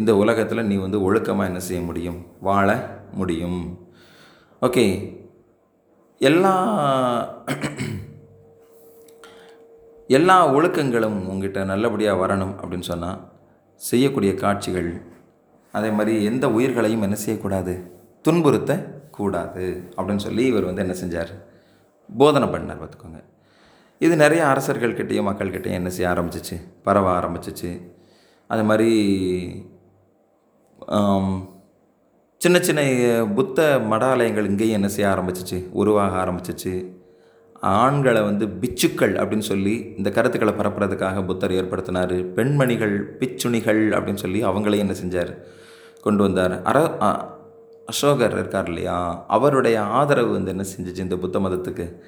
இந்த 0.00 0.12
உலகத்தில் 0.22 0.68
நீ 0.70 0.76
வந்து 0.84 0.98
ஒழுக்கமாக 1.06 1.50
என்ன 1.50 1.60
செய்ய 1.68 1.80
முடியும்? 1.82 2.18
வாழ 2.40 2.68
முடியும். 3.12 3.60
ஓகே 4.66 4.84
எல்லா 6.20 6.54
எல்லா 10.16 10.36
ஒழுக்கங்களும் 10.56 11.18
உங்ககிட்ட 11.30 11.60
நல்லபடியாக 11.64 12.20
வரணும் 12.22 12.52
அப்படின்னு 12.60 12.88
சொன்னால் 12.90 13.22
செய்யக்கூடிய 13.80 14.32
காட்சிகள் 14.34 14.90
அதே 15.72 15.88
மாதிரி 15.90 16.24
எந்த 16.24 16.46
உயிர்களையும் 16.56 17.04
என்ன 17.06 17.16
செய்யக்கூடாது? 17.22 17.74
துன்புறுத்த 18.28 18.72
கூடாது 19.16 19.64
அப்படின்னு 19.96 20.24
சொல்லி 20.26 20.44
இவர் 20.50 20.68
வந்து 20.68 20.84
என்ன 20.84 20.94
செஞ்சார்? 21.02 21.32
போதனை 22.18 22.48
பண்ணார் 22.48 22.80
பார்த்துக்கோங்க. 22.82 23.20
இது 23.98 24.14
நிறைய 24.16 24.42
அரசர்கள்கிட்டையும் 24.44 25.28
மக்கள்கிட்டையும் 25.28 25.78
என்ன 25.80 25.90
செய்ய 25.96 26.12
ஆரம்பிச்சிச்சு? 26.12 26.56
பரவ 26.82 27.06
ஆரம்பிச்சிச்சு. 27.18 27.70
அது 28.50 28.64
மாதிரி 28.64 28.90
சின்ன 32.38 32.60
சின்ன 32.60 32.80
புத்த 33.34 33.80
மடாலயங்கள் 33.90 34.44
இங்கேயும் 34.44 34.74
என்ன 34.74 34.88
செய்ய 34.88 35.10
ஆரம்பிச்சிச்சு? 35.10 35.64
உருவாக 35.72 36.24
ஆரம்பிச்சிச்சு. 36.24 36.94
ஆண்களை 37.60 38.22
வந்து 38.22 38.46
பிச்சுக்கள் 38.46 39.14
அப்படின்னு 39.14 39.38
சொல்லி 39.38 39.94
இந்த 39.96 40.10
கருத்துக்களை 40.10 40.54
பரப்புறதுக்காக 40.54 41.26
புத்தர் 41.26 41.50
ஏற்படுத்தினார். 41.50 42.24
பெண்மணிகள் 42.32 43.16
பிச்சுணிகள் 43.18 43.80
அப்படின்னு 43.96 44.14
சொல்லி 44.14 44.44
அவங்களையும் 44.44 44.78
என்ன 44.78 44.94
செஞ்சார்? 45.04 45.38
கொண்டு 46.02 46.22
வந்தார். 46.22 46.62
அர 46.62 46.96
அசோகர் 47.86 48.32
இருக்கார் 48.32 48.66
இல்லையா? 48.66 49.24
அவருடைய 49.28 49.82
ஆதரவு 49.82 50.32
வந்து 50.32 50.50
என்ன 50.50 50.64
செஞ்சிச்சு? 50.76 50.98
இந்த 50.98 51.16
புத்த 51.16 51.38
மதத்துக்கு 51.38 52.00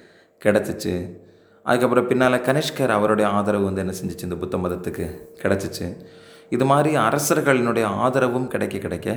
கிடச்சிச்சு. 0.45 1.17
அதுக்கப்புறம் 1.63 2.07
பின்னால் 2.07 2.41
கனிஷ்கர் 2.41 2.89
அவருடைய 2.89 3.31
ஆதரவு 3.31 3.65
வந்து 3.65 3.81
என்ன 3.81 3.95
செஞ்சுச்சு? 4.03 4.23
இந்த 4.23 4.37
புத்த 4.37 4.57
மதத்துக்கு 4.57 5.07
கிடச்சிச்சு. 5.43 6.05
இது 6.55 6.65
மாதிரி 6.71 6.91
அரசர்களினுடைய 7.07 7.87
ஆதரவும் 8.05 8.49
கிடைக்க 8.53 8.77
கிடைக்க. 8.85 9.09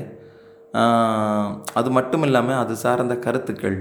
அது 1.80 1.90
மட்டும் 1.98 2.24
இல்லாமல் 2.28 2.60
அது 2.64 2.74
சார்ந்த 2.84 3.16
கருத்துக்கள் 3.26 3.78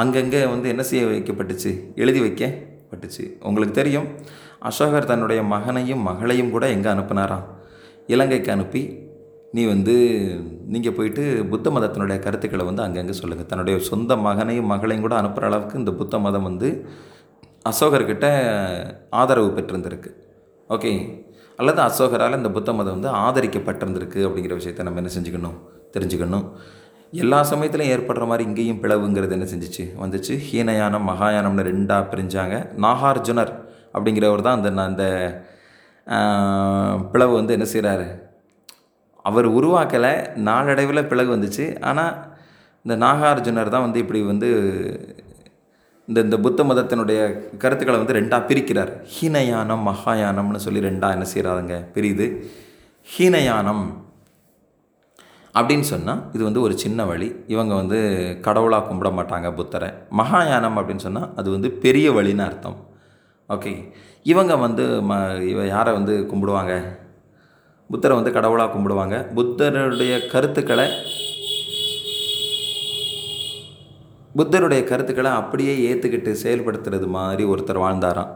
அங்கங்கே 0.00 0.40
வந்து 0.52 0.66
என்ன 0.72 0.82
செய்ய 0.90 1.02
வைக்கப்பட்டுச்சு? 1.10 1.70
எழுதி 2.02 2.20
வைக்கப்பட்டுச்சு. 2.26 3.24
உங்களுக்கு 3.48 3.74
தெரியும் 3.80 4.08
அசோகர் 4.68 5.10
தன்னுடைய 5.10 5.40
மகனையும் 5.54 6.02
மகளையும் 6.08 6.52
கூட 6.54 6.64
எங்கே 6.74 6.90
அனுப்புனாராம் 6.94 7.46
இலங்கைக்கு 8.14 8.50
அனுப்பி 8.54 8.82
நீ 9.56 9.62
வந்து 9.72 9.94
நீங்கள் 10.74 10.94
போயிட்டு 10.96 11.22
புத்த 11.50 11.70
மதத்தினுடைய 11.74 12.18
கருத்துக்களை 12.24 12.64
வந்து 12.68 12.84
அங்கங்கே 12.86 13.14
சொல்லுங்கள் 13.18 13.50
தன்னுடைய 13.50 13.76
சொந்த 13.90 14.12
மகனையும் 14.26 14.70
மகளையும் 14.72 15.04
கூட 15.06 15.14
அனுப்புகிற 15.20 15.48
அளவுக்கு 15.50 15.80
இந்த 15.82 15.92
புத்த 16.00 16.18
மதம் 16.24 16.48
வந்து 16.48 16.68
அசோகர்கிட்ட 17.70 18.26
ஆதரவு 19.20 19.50
பெற்றிருந்திருக்கு. 19.58 20.10
ஓகே. 20.70 20.92
அல்லது 21.58 21.80
அசோகரால் 21.80 22.36
இந்த 22.36 22.50
புத்த 22.50 22.72
மதம் 22.72 22.96
வந்து 22.96 23.10
ஆதரிக்கப்பட்டிருந்திருக்கு 23.24 24.20
அப்படிங்கிற 24.26 24.54
விஷயத்த 24.60 24.82
நம்ம 24.82 25.00
என்ன 25.02 25.12
செஞ்சுக்கணும்? 25.16 25.58
தெரிஞ்சுக்கணும். 25.94 26.46
எல்லா 27.12 27.38
சமயத்திலையும் 27.50 27.92
ஏற்படுற 27.94 28.24
மாதிரி 28.26 28.44
இங்கேயும் 28.48 28.80
பிளவுங்கிறது 28.82 29.30
என்ன 29.30 29.46
செஞ்சுச்சு? 29.52 29.84
வந்துச்சு. 30.02 30.34
ஹீனயானம் 30.46 31.08
மகாயானம்னு 31.10 31.66
ரெண்டாக 31.70 32.08
பிரிஞ்சாங்க. 32.12 32.56
நாகார்ஜுனர் 32.86 33.52
அப்படிங்கிறவர் 33.94 34.46
தான் 34.46 34.58
அந்த 34.58 34.70
அந்த 34.90 35.04
பிளவு 37.12 37.32
வந்து 37.34 37.52
என்ன 37.52 37.66
செய்கிறாரு 37.74 38.06
அவர் 39.24 39.46
உருவாக்கலை. 39.46 40.14
நாளடைவில் 40.48 41.08
பிளவு 41.08 41.30
வந்துச்சு. 41.36 41.66
ஆனால் 41.80 42.14
இந்த 42.84 42.94
நாகார்ஜுனர் 43.06 43.74
தான் 43.74 43.86
வந்து 43.86 43.98
இப்படி 43.98 44.22
வந்து 44.22 44.48
இந்த 46.06 46.20
இந்த 46.20 46.38
புத்த 46.38 46.62
மதத்தினுடைய 46.62 47.20
கருத்துக்களை 47.56 48.04
வந்து 48.04 48.14
ரெண்டாக 48.14 48.40
பிரிக்கிறார். 48.40 48.90
ஹீனயானம் 49.14 49.84
மகாயானம்னு 49.90 50.56
சொல்லி 50.56 50.80
ரெண்டாக 50.80 51.10
என்ன 51.10 51.26
செய்கிறாருங்க 51.34 51.74
பிரியுது. 51.94 52.26
ஹீனயானம் 53.14 53.84
அப்படின்னு 55.54 55.80
சொன்னால் 55.80 56.22
இது 56.32 56.44
வந்து 56.44 56.60
ஒரு 56.60 56.78
சின்ன 56.78 57.04
வழி. 57.04 57.34
இவங்க 57.46 57.74
வந்து 57.74 57.98
கடவுளாக 58.40 58.92
கும்பிட 58.92 59.12
மாட்டாங்க 59.18 59.54
புத்தரை. 59.54 59.88
மகாயானம் 60.18 60.78
அப்படின்னு 60.78 61.04
சொன்னால் 61.06 61.32
அது 61.36 61.50
வந்து 61.50 61.70
பெரிய 61.70 62.12
வழின்னு 62.12 62.44
அர்த்தம். 62.44 62.76
ஓகே. 63.48 63.92
இவங்க 64.22 64.56
வந்து 64.56 64.82
ம 64.82 65.40
இவ 65.42 65.66
யாரை 65.66 65.92
வந்து 65.92 66.28
கும்பிடுவாங்க? 66.32 66.82
புத்தரை 67.90 68.16
வந்து 68.16 68.32
கடவுளாக 68.32 68.78
கும்பிடுவாங்க. 68.78 69.34
புத்தருடைய 69.34 70.26
கருத்துக்களை 70.26 70.88
புத்தருடைய 74.38 74.80
கருத்துக்களை 74.90 75.30
அப்படியே 75.40 75.74
ஏற்றுக்கிட்டு 75.88 76.30
செயல்படுத்துறது 76.42 77.06
மாதிரி 77.16 77.44
ஒருத்தர் 77.52 77.84
வாழ்ந்தாராம். 77.84 78.30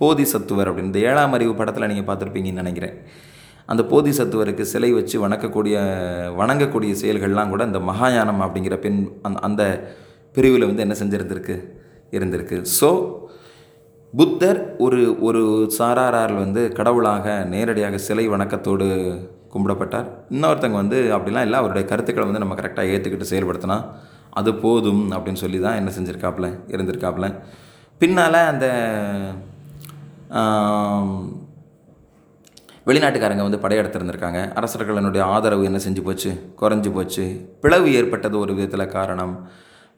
போதிசத்துவர் 0.00 0.68
அப்படின்னு. 0.68 0.90
இந்த 0.90 1.00
ஏழாம் 1.08 1.34
அறிவு 1.36 1.52
படத்தில் 1.58 1.88
நீங்கள் 1.90 2.06
பார்த்துருப்பீங்கன்னு 2.08 2.62
நினைக்கிறேன். 2.62 2.94
அந்த 3.72 3.82
போதிசத்துவருக்கு 3.90 4.64
சிலை 4.70 4.90
வச்சு 4.98 5.16
வணக்கக்கூடிய 5.24 5.76
வணங்கக்கூடிய 6.40 6.92
செயல்கள்லாம் 7.02 7.52
கூட 7.54 7.64
இந்த 7.70 7.80
மகாயானம் 7.90 8.40
அப்படிங்கிற 8.46 8.76
பெண் 8.84 8.98
அந்த 9.26 9.40
அந்த 9.48 9.64
பிரிவில் 10.36 10.68
வந்து 10.70 10.84
என்ன 10.84 10.94
செஞ்சிருந்திருக்கு 11.00 11.56
இருந்திருக்கு. 12.16 12.56
ஸோ 12.78 12.90
புத்தர் 14.14 14.60
ஒரு 14.84 15.02
ஒரு 15.28 15.42
சாராரால் 15.78 16.34
வந்து 16.44 16.62
கடவுளாக 16.78 17.36
நேரடியாக 17.52 18.00
சிலை 18.06 18.24
வணக்கத்தோடு 18.34 18.88
கும்பிடப்பட்டார். 19.54 20.08
இன்னொருத்தங்க 20.34 20.76
வந்து 20.82 20.98
அப்படிலாம் 21.16 21.46
இல்லை 21.46 21.60
அவருடைய 21.62 21.84
கருத்துக்களை 21.92 22.26
வந்து 22.28 22.42
நம்ம 22.44 22.56
கரெக்டாக 22.60 22.92
ஏற்றுக்கிட்டு 22.94 23.30
செயல்படுத்தினா 23.32 23.78
அது 24.32 24.50
போதும் 24.64 25.02
அப்படின்னு 25.14 25.42
சொல்லி 25.44 25.58
தான் 25.60 25.78
என்ன 25.80 25.90
செஞ்சுருக்காப்புல 25.96 26.48
இருந்திருக்காப்புல. 26.74 27.28
பின்னால் 28.00 28.38
அந்த 28.52 28.66
வெளிநாட்டுக்காரங்க 32.86 33.44
வந்து 33.46 33.62
படையெடுத்திருந்திருக்காங்க. 33.64 34.40
அரசர்களினுடைய 34.58 35.22
ஆதரவு 35.34 35.64
என்ன 35.64 35.80
செஞ்சு 35.84 36.02
போச்சு? 36.06 36.30
குறைஞ்சி 36.60 36.90
போச்சு. 36.92 37.24
பிளவு 37.60 37.88
ஏற்பட்டது 37.98 38.36
ஒரு 38.38 38.54
விதத்தில் 38.54 38.94
காரணம். 38.96 39.34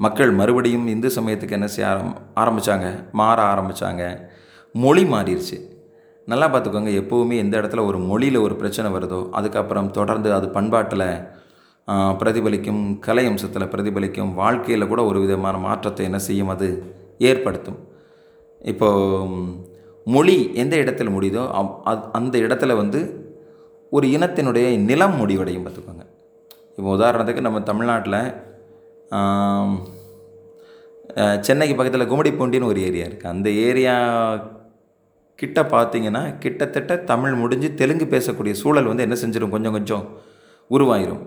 மக்கள் 0.00 0.32
மறுபடியும் 0.32 0.86
இந்து 0.86 1.08
சமயத்துக்கு 1.16 1.56
என்ன 1.58 1.66
செய்ய 1.66 1.90
ஆரம் 1.90 2.14
ஆரம்பித்தாங்க 2.42 2.86
மாற 3.12 3.38
ஆரம்பித்தாங்க 3.52 4.02
மொழி 4.74 5.04
மாறிடுச்சு 5.04 5.56
நல்லா 6.28 6.46
பார்த்துக்கோங்க 6.52 6.92
எப்போவுமே 7.00 7.36
எந்த 7.44 7.54
இடத்துல 7.60 7.82
ஒரு 7.86 7.98
மொழியில் 8.10 8.38
ஒரு 8.38 8.54
பிரச்சனை 8.56 8.88
வருதோ 8.92 9.20
அதுக்கப்புறம் 9.30 9.90
தொடர்ந்து 9.90 10.28
அது 10.32 10.46
பண்பாட்டில் 10.48 11.06
பிரதிபலிக்கும் 12.20 12.82
கலை 13.06 13.24
அம்சத்தில் 13.30 13.70
பிரதிபலிக்கும் 13.72 14.30
வாழ்க்கையில் 14.40 14.90
கூட 14.92 15.00
ஒரு 15.10 15.18
விதமான 15.24 15.56
மாற்றத்தை 15.66 16.04
என்ன 16.08 16.18
செய்யும்? 16.28 16.52
அது 16.54 16.68
ஏற்படுத்தும். 17.28 17.80
இப்போது 18.72 19.42
மொழி 20.14 20.36
எந்த 20.62 20.74
இடத்தில் 20.82 21.14
முடியுதோ 21.16 21.42
அந்த 22.18 22.34
இடத்துல 22.46 22.72
வந்து 22.82 23.00
ஒரு 23.96 24.06
இனத்தினுடைய 24.16 24.66
நிலம் 24.88 25.18
முடிவடையும் 25.20 25.64
பார்த்துக்கோங்க. 25.66 26.04
இப்போ 26.76 26.88
உதாரணத்துக்கு 26.96 27.46
நம்ம 27.46 27.60
தமிழ்நாட்டில் 27.70 28.20
சென்னைக்கு 31.46 31.74
பக்கத்தில் 31.76 32.10
கும்மிடிப்பூண்டின்னு 32.10 32.70
ஒரு 32.72 32.80
ஏரியா 32.88 33.06
இருக்குது 33.08 33.32
அந்த 33.34 33.48
ஏரியா 33.66 33.94
கிட்ட 35.38 35.60
பார்த்தீங்கன்னா 35.74 36.22
கிட்டத்தட்ட 36.42 36.92
தமிழ் 37.10 37.34
முடிஞ்சு 37.42 37.68
தெலுங்கு 37.80 38.06
பேசக்கூடிய 38.14 38.54
சூழல் 38.62 38.90
வந்து 38.90 39.06
என்ன 39.06 39.16
செஞ்சிடும் 39.22 39.54
கொஞ்சம் 39.54 39.76
கொஞ்சம் 39.76 40.04
உருவாயிரும். 40.70 41.22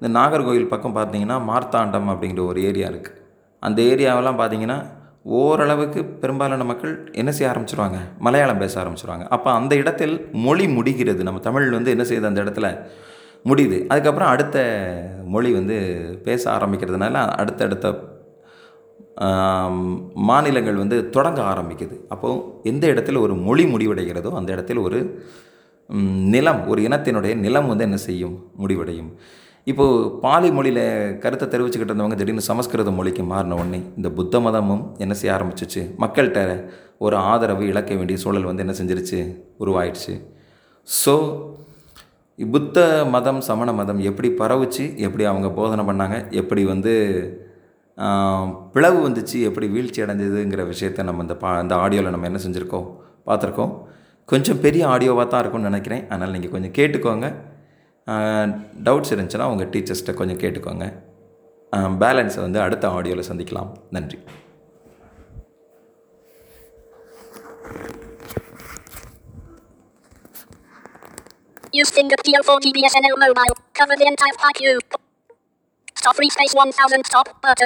இந்த 0.00 0.08
நாகர்கோவில் 0.18 0.72
பக்கம் 0.72 0.96
பார்த்தீங்கன்னா 0.96 1.36
மார்த்தாண்டம் 1.50 2.08
அப்படிங்கிற 2.12 2.46
ஒரு 2.46 2.60
ஏரியா 2.64 2.88
இருக்குது 2.88 3.20
அந்த 3.62 3.82
ஏரியாவெல்லாம் 3.82 4.40
பார்த்தீங்கன்னா 4.40 4.78
ஓரளவுக்கு 5.38 6.04
பெரும்பாலான 6.04 6.64
மக்கள் 6.64 6.92
என்ன 7.12 7.30
செய்ய 7.32 7.52
ஆரம்பிச்சிருவாங்க? 7.52 7.98
மலையாளம் 8.18 8.58
பேச 8.58 8.74
ஆரம்பிச்சிருவாங்க. 8.82 9.24
அப்போ 9.28 9.48
அந்த 9.52 9.74
இடத்தில் 9.74 10.14
மொழி 10.46 10.66
முடிகிறது. 10.68 11.22
நம்ம 11.22 11.40
தமிழ் 11.40 11.70
வந்து 11.70 11.90
என்ன 11.90 12.04
செய்யுது? 12.10 12.30
அந்த 12.30 12.42
இடத்துல 12.44 12.68
முடியுது. 13.44 13.78
அதுக்கப்புறம் 13.86 14.28
அடுத்த 14.28 14.58
மொழி 15.24 15.50
வந்து 15.52 15.76
பேச 16.24 16.42
ஆரம்பிக்கிறதுனால 16.56 17.14
அடுத்தடுத்த 17.40 18.14
மாநிலங்கள் 20.30 20.80
வந்து 20.82 20.96
தொடங்க 21.10 21.40
ஆரம்பிக்குது. 21.52 21.96
அப்போது 22.08 22.40
எந்த 22.62 22.86
இடத்துல 22.92 23.20
ஒரு 23.20 23.34
மொழி 23.48 23.64
முடிவடைகிறதோ 23.74 24.32
அந்த 24.32 24.50
இடத்துல 24.56 24.82
ஒரு 24.82 24.98
நிலம் 26.34 26.62
ஒரு 26.68 26.82
இனத்தினுடைய 26.82 27.34
நிலம் 27.44 27.68
வந்து 27.68 27.84
என்ன 27.84 27.96
செய்யும்? 27.96 28.36
முடிவடையும். 28.56 29.10
இப்போது 29.70 30.10
பாலி 30.24 30.48
மொழியில் 30.56 30.84
கருத்தை 31.22 31.46
தெரிவிச்சுக்கிட்டு 31.52 31.92
இருந்தவங்க 31.92 32.16
திடீர்னு 32.18 32.48
சமஸ்கிருத 32.48 32.90
மொழிக்கு 32.98 33.22
மாறின 33.30 33.56
உடனே 33.60 33.80
இந்த 33.98 34.08
புத்த 34.18 34.40
மதமும் 34.44 34.82
என்ன 35.04 35.14
செய்ய 35.20 35.32
ஆரம்பிச்சிச்சு? 35.36 35.80
மக்கள்கிட்ட 36.02 36.40
ஒரு 37.06 37.16
ஆதரவு 37.30 37.64
இழக்க 37.70 37.90
வேண்டிய 38.00 38.18
சூழல் 38.24 38.46
வந்து 38.48 38.64
என்ன 38.64 38.74
செஞ்சிருச்சு? 38.80 39.18
உருவாயிடுச்சு. 39.62 40.14
ஸோ 40.88 41.14
புத்த 42.54 42.78
மதம் 43.14 43.40
சமண 43.48 43.68
மதம் 43.80 44.00
எப்படி 44.10 44.28
பரவுச்சு? 44.40 44.84
எப்படி 45.06 45.24
அவங்க 45.32 45.48
போதனை 45.58 45.84
பண்ணாங்க? 45.90 46.16
எப்படி 46.40 46.62
வந்து 46.72 46.94
பிளவு 48.74 48.98
வந்துச்சு? 49.06 49.36
எப்படி 49.48 49.66
வீழ்ச்சி 49.74 50.00
அடைஞ்சதுங்கிற 50.04 50.64
விஷயத்த 50.72 51.06
நம்ம 51.10 51.22
இந்த 51.26 51.36
பா 51.42 51.50
இந்த 51.64 51.74
ஆடியோவில் 51.84 52.14
நம்ம 52.14 52.30
என்ன 52.30 52.40
செஞ்சுருக்கோம்? 52.46 52.86
பார்த்துருக்கோம். 53.28 53.72
கொஞ்சம் 54.32 54.60
பெரிய 54.64 54.82
ஆடியோவாக 54.94 55.26
தான் 55.32 55.42
இருக்கும்னு 55.42 55.70
நினைக்கிறேன். 55.72 56.02
அதனால் 56.12 56.34
நீங்கள் 56.36 56.54
கொஞ்சம் 56.56 56.76
கேட்டுக்கோங்க. 56.78 57.28
டவுட்ஸ் 58.86 59.12
இருந்துச்சுன்னா 59.12 59.46
உங்கள் 59.52 59.68
டீச்சர்ஸ்கிட்ட 59.68 60.14
கொஞ்சம் 60.14 60.38
கேட்டுக்கோங்க 60.38 60.86
பேலன்ஸை 61.98 62.42
வந்து 62.42 62.60
அடுத்த 62.60 62.88
ஆடியோவில் 62.88 63.28
சந்திக்கலாம் 63.30 63.70
நன்றி 63.90 64.18
Use 71.72 71.90
finger 71.90 72.16
Geo 72.24 72.40
4 72.42 72.60
GBSNL 72.60 73.18
mobile. 73.18 73.54
Cover 73.74 73.96
the 73.96 74.06
entire 74.06 74.36
PyQ. 74.42 74.78
Stop 75.94 76.14
free 76.14 76.30
space 76.30 76.54
1000 76.54 77.04
stop 77.04 77.28
button. 77.42 77.64